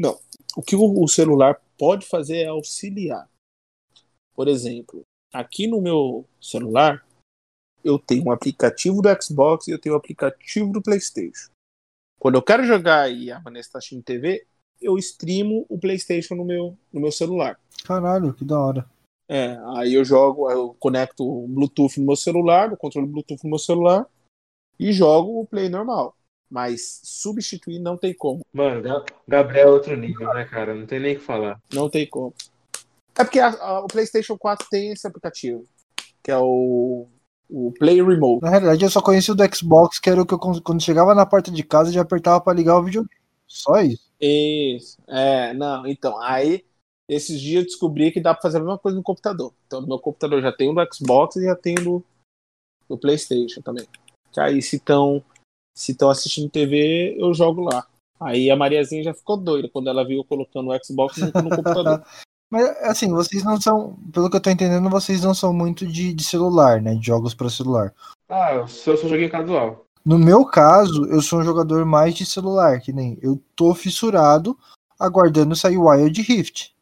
[0.55, 3.29] O que o, o celular pode fazer é auxiliar.
[4.33, 5.01] Por exemplo,
[5.33, 7.05] aqui no meu celular,
[7.83, 11.49] eu tenho um aplicativo do Xbox e eu tenho um aplicativo do PlayStation.
[12.19, 14.45] Quando eu quero jogar e a Vanessa está assistindo TV,
[14.81, 17.59] eu streamo o PlayStation no meu, no meu celular.
[17.83, 18.89] Caralho, que da hora.
[19.27, 23.49] É, aí eu jogo, eu conecto o Bluetooth no meu celular, o controle Bluetooth no
[23.49, 24.07] meu celular
[24.79, 26.15] e jogo o Play normal.
[26.49, 28.41] Mas substituir não tem como.
[28.51, 30.73] Mano, Ga- Gabriel é outro nível, né, cara?
[30.75, 31.59] Não tem nem o que falar.
[31.73, 32.33] Não tem como.
[33.17, 35.63] É porque a- a- o PlayStation 4 tem esse aplicativo,
[36.21, 37.07] que é o,
[37.49, 38.41] o Play Remote.
[38.41, 41.15] Na realidade, eu só conheci o do Xbox, que era o que eu, quando chegava
[41.15, 43.09] na porta de casa, já apertava para ligar o videogame.
[43.47, 44.11] Só isso.
[44.19, 44.97] Isso.
[45.07, 46.65] É, não, então, aí
[47.07, 49.53] esses dias eu descobri que dá pra fazer a mesma coisa no computador.
[49.67, 52.03] Então, no meu computador já tem o do Xbox e já tem o do,
[52.89, 53.85] do PlayStation também.
[54.31, 55.23] Que aí, se estão
[55.73, 57.85] se tão assistindo TV, eu jogo lá.
[58.19, 61.49] Aí a Mariazinha já ficou doida quando ela viu eu colocando o Xbox no, no
[61.55, 62.03] computador.
[62.51, 66.13] Mas, assim, vocês não são, pelo que eu tô entendendo, vocês não são muito de,
[66.13, 66.95] de celular, né?
[66.95, 67.93] De jogos para celular.
[68.27, 69.85] Ah, eu sou, eu sou joguinho casual.
[70.03, 74.57] No meu caso, eu sou um jogador mais de celular, que nem eu tô fissurado
[74.99, 76.75] aguardando sair o Wild Rift,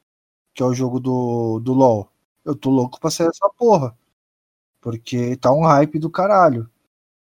[0.56, 2.12] que é o jogo do, do LoL.
[2.44, 3.96] Eu tô louco pra sair essa porra.
[4.82, 6.70] Porque tá um hype do caralho.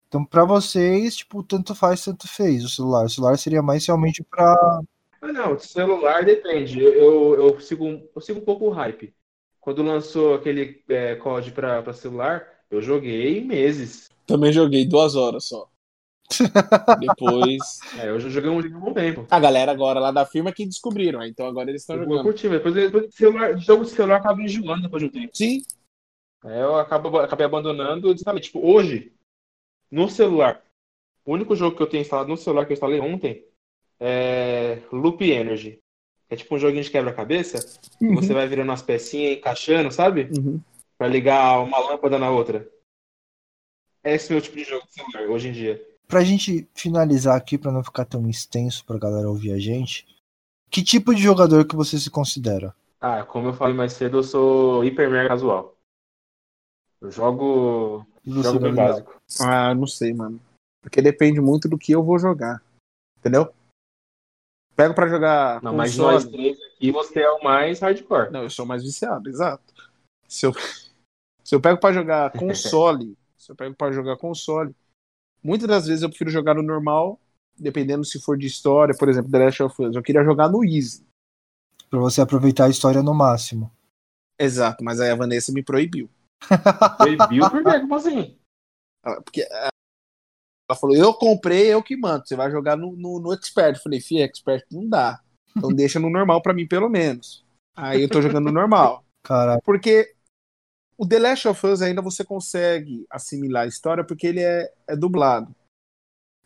[0.08, 3.06] Então, pra vocês, tipo, tanto faz, tanto fez o celular.
[3.06, 4.54] O celular seria mais realmente pra.
[5.22, 6.80] Ah, não, celular depende.
[6.80, 9.14] Eu, eu, eu sigo, um- eu sigo um pouco o hype.
[9.60, 14.10] Quando lançou aquele é, COD pra, pra celular, eu joguei meses.
[14.28, 15.68] Também joguei duas horas só.
[17.00, 17.80] Depois.
[18.00, 19.26] É, eu já joguei um bom tempo.
[19.30, 22.24] A galera agora lá da firma que descobriram, então agora eles estão Eu jogando.
[22.24, 25.30] curti, mas depois, depois de celular, jogo de celular acaba enjoando depois de um tempo.
[25.36, 25.62] Sim,
[26.44, 28.46] Aí eu acabo, acabei abandonando justamente.
[28.46, 29.12] Tipo, hoje,
[29.92, 30.64] no celular,
[31.26, 33.46] o único jogo que eu tenho instalado no celular que eu instalei ontem
[34.00, 35.80] é Loop Energy.
[36.30, 37.80] É tipo um joguinho de quebra-cabeça.
[37.98, 40.30] que Você vai virando umas pecinhas encaixando, sabe?
[40.36, 40.60] Uhum.
[40.98, 42.68] Pra ligar uma lâmpada na outra.
[44.04, 45.88] Esse é o meu tipo de jogo de celular hoje em dia.
[46.08, 50.06] Pra gente finalizar aqui, pra não ficar tão extenso pra galera ouvir a gente,
[50.70, 52.76] que tipo de jogador que você se considera?
[53.02, 55.76] Ah, como eu falei mais cedo, eu sou hiper mega casual.
[57.02, 59.16] Eu jogo, Você, jogo bem básico.
[59.42, 60.42] Ah, não sei, mano.
[60.82, 62.62] Porque depende muito do que eu vou jogar.
[63.20, 63.54] Entendeu?
[64.76, 65.62] Pego pra jogar.
[65.64, 66.14] Não, mas console.
[66.14, 68.32] nós três aqui, você é o mais hardcore.
[68.32, 69.64] Não, eu sou mais viciado, exato.
[70.28, 70.54] Se eu,
[71.44, 74.76] se eu pego pra jogar console, se eu pego pra jogar console,
[75.42, 77.20] muitas das vezes eu prefiro jogar no normal,
[77.58, 79.96] dependendo se for de história, por exemplo, The Last of Us.
[79.96, 81.06] Eu queria jogar no Easy.
[81.90, 83.72] Pra você aproveitar a história no máximo.
[84.38, 86.10] Exato, mas aí a Vanessa me proibiu.
[86.98, 87.80] Proibiu por quê?
[87.80, 88.38] Como assim?
[89.04, 89.68] Ela- Porque é,
[90.70, 92.28] ela falou, eu comprei, eu que mando.
[92.28, 93.76] Você vai jogar no, no, no Expert.
[93.78, 95.22] Eu falei, fi, Expert não dá.
[95.56, 97.44] Então deixa no normal pra mim, pelo menos.
[97.76, 99.04] Aí eu tô jogando no normal.
[99.24, 99.62] Caralho.
[99.64, 100.14] Porque
[100.98, 104.96] o The Last of Us ainda você consegue assimilar a história porque ele é, é
[104.96, 105.54] dublado.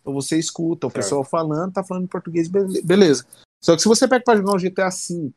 [0.01, 1.03] Então você escuta o Certo.
[1.03, 3.27] pessoal falando, tá falando em português, bele- beleza.
[3.63, 5.31] Só que se você pega pra jogar um GTA V,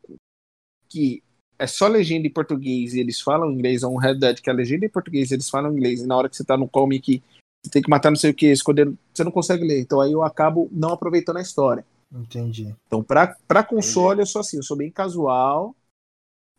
[0.89, 1.21] que
[1.57, 4.53] é só legenda em português e eles falam inglês, ou um Red Dead que é
[4.53, 7.21] legenda em português e eles falam inglês, e na hora que você tá no comic
[7.63, 9.79] você tem que matar não sei o que, escolher, você não consegue ler.
[9.79, 11.85] Então aí eu acabo não aproveitando a história.
[12.13, 12.75] Entendi.
[12.85, 15.73] Então, pra, pra console, eu sou assim, eu sou bem casual.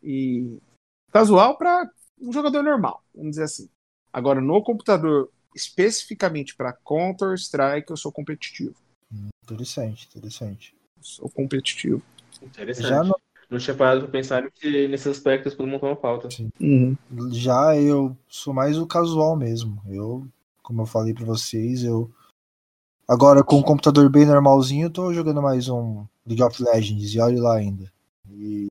[0.03, 0.57] E.
[1.11, 1.89] Casual pra
[2.19, 3.69] um jogador normal, vamos dizer assim.
[4.11, 8.75] Agora, no computador, especificamente pra Counter-Strike, eu sou competitivo.
[9.43, 10.75] Interessante, interessante.
[10.99, 12.01] Sou competitivo.
[12.41, 12.87] Interessante.
[12.87, 13.19] Já, no-
[13.49, 16.27] Não tinha parado pra pensar nesse, nesses aspectos quando montou uma pauta.
[16.59, 16.95] Uhum.
[17.31, 19.81] já eu sou mais o casual mesmo.
[19.87, 20.27] Eu,
[20.63, 22.09] como eu falei pra vocês, eu.
[23.07, 27.19] Agora com o computador bem normalzinho, eu tô jogando mais um League of Legends e
[27.19, 27.91] olha lá ainda.
[28.31, 28.65] E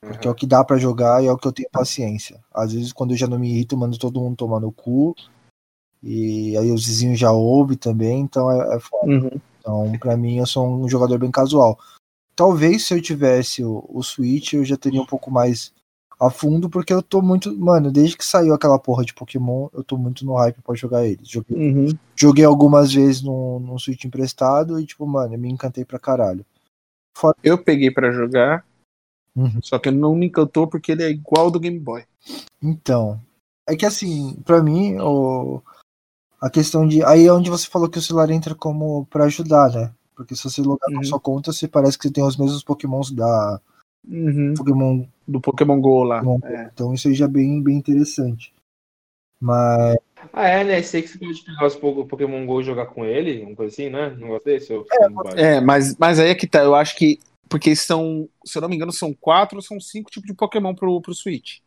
[0.00, 2.42] Porque é o que dá pra jogar e é o que eu tenho paciência.
[2.52, 5.14] Às vezes, quando eu já não me irrito, mando todo mundo tomar no cu.
[6.02, 9.06] E aí os vizinhos já ouvem também, então é, é foda.
[9.06, 9.40] Uhum.
[9.60, 11.78] Então, pra mim, eu sou um jogador bem casual.
[12.40, 15.74] Talvez se eu tivesse o, o Switch, eu já teria um pouco mais
[16.18, 17.54] a fundo, porque eu tô muito.
[17.54, 21.04] Mano, desde que saiu aquela porra de Pokémon, eu tô muito no hype pra jogar
[21.06, 21.28] eles.
[21.28, 21.88] Joguei, Uhum.
[22.16, 26.42] joguei algumas vezes no, no Switch emprestado e, tipo, mano, eu me encantei pra caralho.
[27.42, 28.64] Eu peguei pra jogar,
[29.36, 29.60] Uhum.
[29.62, 32.04] só que não me encantou porque ele é igual do Game Boy.
[32.62, 33.20] Então,
[33.68, 35.60] é que assim, pra mim, o,
[36.40, 37.04] a questão de.
[37.04, 39.92] Aí é onde você falou que o celular entra como pra ajudar, né?
[40.20, 40.96] Porque se você logar Uhum.
[40.98, 43.58] com sua conta, você parece que você tem os mesmos Pokémons da
[44.06, 44.52] Uhum.
[44.54, 45.06] Pokémon.
[45.26, 46.22] Do Pokémon Go lá.
[46.22, 46.54] Pokémon.
[46.54, 46.70] É.
[46.74, 48.52] Então isso aí já é bem, bem interessante.
[49.40, 49.96] Mas
[50.30, 50.82] Ah, é, né?
[50.82, 53.72] Sei que você pode pegar os Po- Pokémon GO e jogar com ele, uma coisa
[53.72, 54.10] assim, né?
[54.10, 54.74] Não negócio desse?
[54.74, 54.84] Ou...
[55.36, 56.62] É, mas, mas aí é que tá.
[56.62, 57.18] Eu acho que.
[57.48, 60.74] Porque são, se eu não me engano, são quatro ou são cinco tipos de Pokémon
[60.74, 61.60] pro, pro Switch.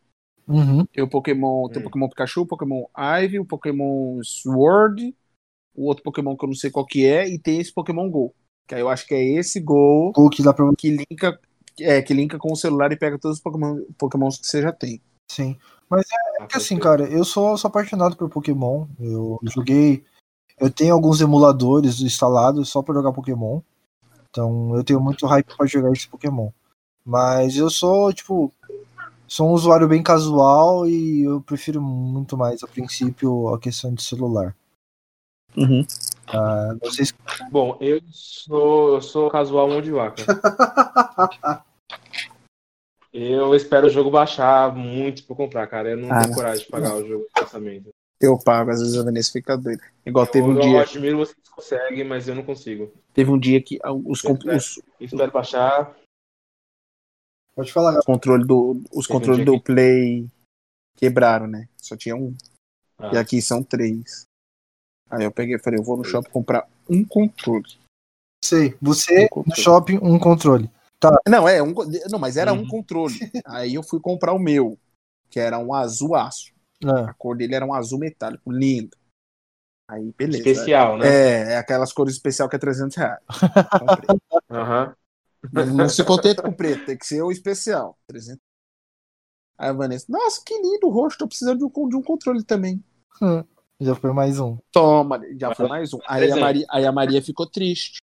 [0.48, 1.84] uhum, Tem o Pokémon, tem o Hum.
[1.84, 5.14] Pokémon Pikachu, o Pokémon Ivy, o Pokémon Sword,
[5.74, 8.32] o outro Pokémon que eu não sei qual que é, e tem esse Pokémon Go.
[8.66, 11.38] Que eu acho que é esse Go Gol que dá pra que linka,
[11.80, 14.72] é, que linka com o celular e pega todos os Pokémon, Pokémons que você já
[14.72, 15.00] tem.
[15.30, 15.56] Sim.
[16.40, 18.86] É que assim, cara, eu sou, sou apaixonado por Pokémon.
[18.98, 20.04] Eu joguei.
[20.58, 23.60] Eu tenho alguns emuladores instalados só pra jogar Pokémon.
[24.30, 26.50] Então eu tenho muito hype pra jogar esse Pokémon.
[27.04, 28.52] Mas eu sou, tipo.
[29.26, 34.02] Sou um usuário bem casual e eu prefiro muito mais, a princípio, a questão de
[34.02, 34.54] celular.
[35.56, 37.14] Não sei se.
[37.50, 40.22] Bom, eu sou, eu sou casual mão de vaca.
[43.16, 45.90] Eu espero o jogo baixar muito pra comprar, cara.
[45.90, 46.22] Eu não Ah.
[46.24, 47.90] tenho coragem de pagar o jogo de lançamento.
[48.20, 49.80] Eu pago, às vezes a Vanessa fica doida.
[50.04, 52.92] Igual teve eu, um eu dia, admiro vocês que conseguem, mas eu não consigo.
[53.12, 55.94] teve um dia que os, Eu comp- os, Eu espero baixar.
[57.54, 58.04] Pode falar, Gabriel.
[58.04, 60.26] controle do, os Teve um controles dia do Play
[60.96, 61.68] quebraram, né?
[61.76, 62.34] Só tinha um.
[62.98, 63.12] Ah.
[63.14, 64.24] E aqui são três.
[65.10, 67.64] Aí eu peguei e falei, eu vou no shopping comprar um controle.
[68.44, 69.62] Sei, você Um no controle.
[69.62, 70.70] shopping, um controle.
[71.28, 71.74] Não, é, um,
[72.10, 72.66] não, mas era um Uhum.
[72.66, 73.14] controle.
[73.46, 74.78] Aí eu fui comprar o meu,
[75.30, 76.52] que era um azul aço.
[76.84, 78.96] Ah, A cor dele era um azul metálico, lindo.
[79.86, 80.38] Aí, beleza.
[80.48, 81.06] Especial, né?
[81.06, 83.20] É, é aquelas cores especial que é 300 reais.
[84.50, 84.94] Aham.
[85.52, 87.98] Não, não se contente com preto, tem que ser o especial.
[88.06, 88.40] 300.
[89.58, 92.42] Aí a Vanessa, nossa, que lindo o rosto, tô precisando de um, de um controle
[92.42, 92.82] também.
[93.80, 94.58] Já foi mais um.
[94.70, 95.98] Toma, já foi mais um.
[96.06, 96.36] Aí a.
[96.36, 97.98] Maria, aí a Maria ficou triste.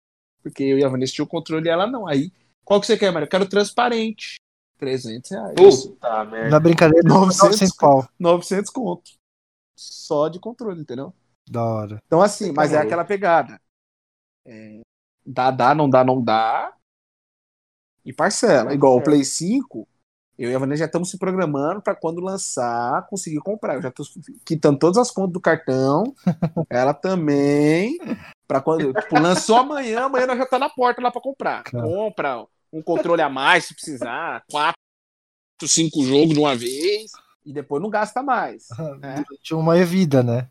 [0.42, 2.06] Porque eu e a Vanessa tinha o controle e ela não.
[2.06, 2.32] Aí,
[2.64, 3.26] qual que você quer, Maria?
[3.26, 4.36] Eu quero transparente.
[4.78, 5.54] 300 reais.
[5.56, 6.50] Puta merda.
[6.50, 8.08] Na brincadeira, 900 900 pau.
[8.18, 9.10] 900 conto.
[9.76, 11.12] Só de controle, entendeu?
[11.48, 12.02] Da hora.
[12.06, 13.60] Então, assim, mas é aquela pegada.
[14.44, 14.80] É,
[15.24, 16.72] dá, dá, não dá, não dá.
[18.04, 18.72] E parcela.
[18.72, 19.02] Igual o.
[19.02, 19.86] Play 5,
[20.38, 23.76] eu e a Vanessa já estamos se programando para quando lançar, conseguir comprar.
[23.76, 24.02] Eu já tô
[24.44, 26.14] quitando todas as contas do cartão.
[26.68, 27.98] Ela também.
[28.46, 28.92] Para quando.
[28.92, 31.62] Tipo, lançou amanhã, amanhã nós já tá na porta lá para comprar.
[31.64, 31.82] Cara.
[31.82, 34.44] Compra um controle a mais se precisar.
[34.50, 34.76] Quatro,
[35.66, 37.12] cinco jogos de uma vez.
[37.44, 38.68] E depois não gasta mais.
[39.02, 39.22] É.
[39.22, 40.50] Durante uma vida, né?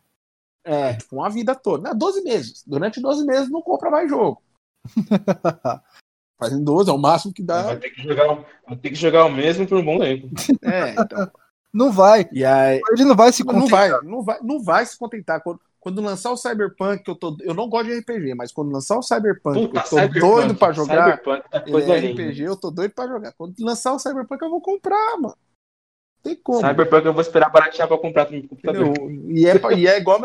[0.64, 1.90] É, tipo, uma vida toda.
[1.90, 2.64] Não, 12 meses.
[2.66, 4.42] Durante 12 meses não compra mais jogo.
[6.38, 7.64] Fazem 12, é o máximo que dá.
[7.64, 10.28] Vai ter que jogar, vai ter que jogar o mesmo por um bom tempo.
[10.64, 11.32] É, então.
[11.74, 12.28] Não vai.
[12.32, 12.82] E aí.
[12.92, 13.90] Ele não vai se Não contentar.
[13.90, 15.42] vai, não vai, não vai se contentar.
[15.42, 18.98] Quando, Quando lançar o Cyberpunk, eu, tô, eu não gosto de RPG, mas quando lançar
[18.98, 21.18] o Cyberpunk, Puta, eu tô Cyberpunk, doido pra jogar.
[21.18, 22.24] Cyberpunk é coisa é linda.
[22.24, 23.34] RPG, eu tô doido pra jogar.
[23.34, 25.38] Quando lançar o Cyberpunk, eu vou comprar, mano.
[26.24, 26.60] Tem como.
[26.60, 28.94] Cyberpunk eu vou esperar baratear pra comprar no computador.
[29.30, 30.22] E é, e é igual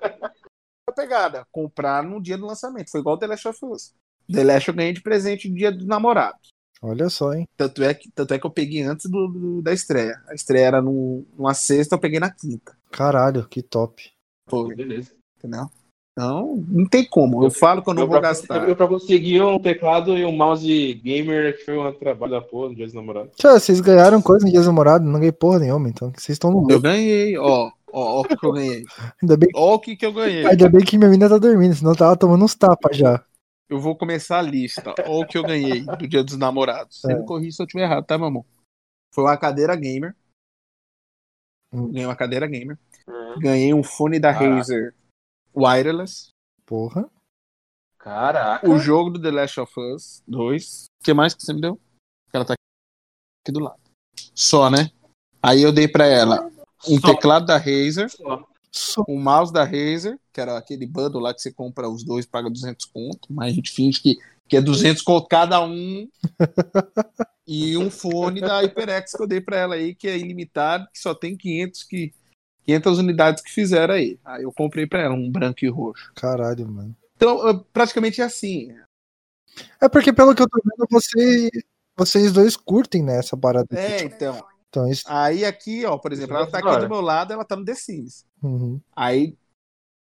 [0.89, 1.47] a pegada.
[1.53, 2.91] Comprar no dia do lançamento.
[2.91, 3.95] Foi igual o The Last of Us.
[4.33, 6.49] The Last eu ganhei de presente no dia dos namorados.
[6.83, 7.47] Olha só, hein?
[7.59, 10.19] Tanto é que, tanto é que eu peguei antes do, do- da estreia.
[10.29, 12.73] A estreia era no, numa sexta, eu peguei na quinta.
[12.91, 14.03] Caralho, que top.
[14.49, 15.11] Foi, Beleza.
[15.39, 15.67] entendeu?
[16.13, 17.45] Então, não tem como.
[17.45, 18.69] Eu falo que eu não vou pra, gastar.
[18.69, 22.71] Eu pra conseguir um teclado e um mouse gamer que foi um trabalho da porra
[22.71, 23.33] no dia dos namorados.
[23.37, 25.07] Tchau, vocês ganharam coisa no Dia dos Namorados?
[25.07, 27.71] Não ganhei porra nenhuma, então que vocês estão no Eu ganhei, ó.
[27.93, 28.85] Ó, ó o que eu ganhei.
[29.23, 30.47] Ainda bem, Ó o que que eu ganhei.
[30.47, 33.23] ainda bem que minha mina tá dormindo, senão eu tava tomando uns tapas já.
[33.71, 34.93] Eu vou começar a lista.
[35.07, 37.01] Ó o que eu ganhei do dia dos namorados.
[37.01, 37.17] Você É.
[37.17, 38.45] me se eu estiver errado, tá, meu amor?
[39.15, 40.17] Foi uma cadeira gamer.
[41.73, 41.93] Hum.
[41.93, 42.77] Ganhei uma cadeira gamer.
[43.39, 44.57] Ganhei um fone da Caraca.
[44.57, 44.95] Razer
[45.55, 46.31] wireless.
[46.67, 47.09] Porra.
[47.97, 48.69] Caraca.
[48.69, 50.87] O jogo do The Last of Us 2.
[51.01, 51.79] O que mais que você me deu?
[52.33, 53.81] Ela tá aqui do lado.
[54.35, 54.91] Só, né?
[55.41, 56.51] Aí eu dei pra ela
[56.89, 57.15] um Só.
[57.15, 58.45] teclado da Razer, Só.
[58.73, 62.25] Só- um mouse da Razer, que era aquele bundle lá que você compra os dois,
[62.25, 64.19] paga 200 conto, mas a gente finge que,
[64.49, 66.09] que é 200 conto cada um.
[67.47, 71.01] e um fone da HyperX que eu dei pra ela aí, que é ilimitado, que
[71.01, 72.13] só tem 500, que,
[72.65, 74.19] 500 unidades que fizeram aí.
[74.25, 76.13] Aí eu comprei pra ela um branco e roxo.
[76.15, 76.97] Caralho, mano.
[77.17, 78.73] Então, praticamente é assim.
[79.81, 81.51] É porque pelo que eu tô vendo, você,
[81.97, 83.67] vocês dois curtem, né, essa parada.
[83.73, 84.43] É, então.
[84.71, 85.03] Então, isso.
[85.07, 86.85] Aí aqui, ó, por exemplo, ela tá aqui Agora.
[86.85, 88.25] do meu lado, ela tá no The Sims.
[88.41, 88.81] Uhum.
[88.95, 89.37] Aí,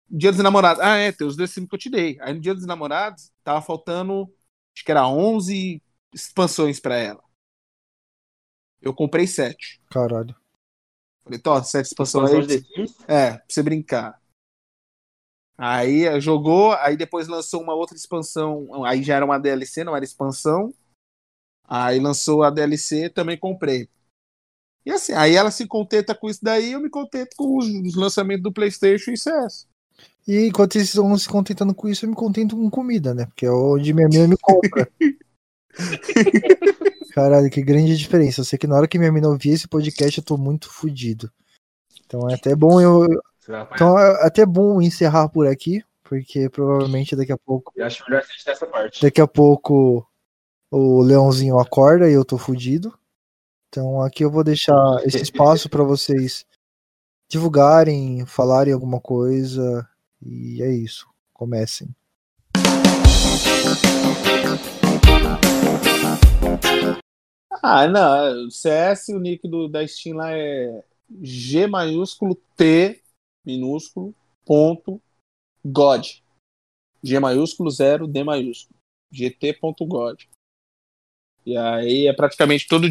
[0.10, 0.82] dia dos namorados.
[0.82, 2.18] Ah, é, tem os The Sims que eu te dei.
[2.22, 4.34] Aí no dia dos namorados, tava faltando,
[4.74, 5.84] acho que era 11
[6.14, 7.22] expansões pra ela.
[8.82, 9.82] Eu comprei 7.
[9.90, 10.34] Caralho.
[11.24, 12.64] Falei, tó, 7 expansões aí.
[13.08, 14.22] É, pra você brincar.
[15.58, 18.86] Aí eh, jogou, aí depois lançou uma outra expansão.
[18.86, 20.74] Aí já era uma DLC, não era expansão.
[21.64, 23.90] Aí lançou a DLC, também comprei.
[24.86, 27.96] E assim, aí ela se contenta com isso daí, eu me contento com os, os
[27.96, 29.68] lançamentos do PlayStation e CS.
[30.28, 33.26] E enquanto vocês vão se contentando com isso, eu me contento com comida, né?
[33.26, 34.88] Porque é onde minha mina me compra.
[37.14, 38.42] Caralho, que grande diferença.
[38.42, 41.32] Eu sei que na hora que minha mina ouvir esse podcast, eu tô muito fudido.
[42.06, 43.08] Então é até bom eu.
[43.74, 47.72] Então é até bom encerrar por aqui, porque provavelmente daqui a pouco.
[47.76, 49.02] Eu acho melhor a gente nessa parte.
[49.02, 50.06] Daqui a pouco
[50.72, 52.94] o leãozinho acorda e eu tô fudido.
[53.76, 54.74] Então aqui eu vou deixar
[55.04, 56.46] esse espaço pra vocês
[57.30, 59.86] divulgarem, falarem alguma coisa.
[60.26, 61.06] E é isso.
[61.34, 61.94] Comecem.
[67.62, 70.82] Ah, não, o CS, o nick do, da Steam lá é
[71.22, 73.04] G maiúsculo T
[73.46, 74.16] minúsculo
[74.46, 75.02] ponto
[75.66, 76.08] God.
[77.04, 78.80] G maiúsculo zero D maiúsculo.
[79.12, 80.24] gt.god.
[81.46, 82.88] E aí é praticamente todo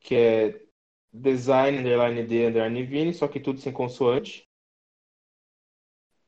[0.00, 0.66] que é
[1.12, 4.44] design underline D underline Vini, só que tudo sem consoante.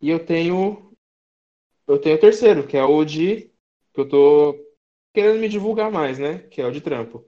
[0.00, 0.92] E eu tenho.
[1.86, 3.50] Eu tenho o terceiro, que é o de.
[3.92, 4.54] Que eu tô
[5.12, 6.40] querendo me divulgar mais, né?
[6.48, 7.26] Que é o de trampo.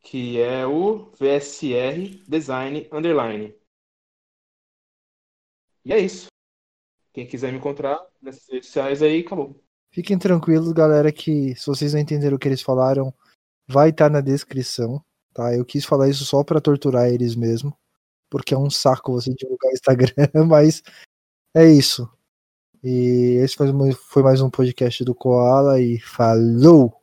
[0.00, 3.54] Que é o VSR Design Underline.
[5.88, 6.26] E é isso.
[7.14, 9.58] Quem quiser me encontrar nessas redes sociais aí, acabou.
[9.90, 13.12] Fiquem tranquilos, galera, que se vocês não entenderam o que eles falaram,
[13.66, 15.56] vai estar na descrição, tá?
[15.56, 17.74] Eu quis falar isso só pra torturar eles mesmo,
[18.28, 20.82] porque é um saco você divulgar Instagram, mas
[21.54, 22.06] é isso.
[22.84, 23.56] E esse
[23.94, 26.97] foi mais um podcast do Koala e falou!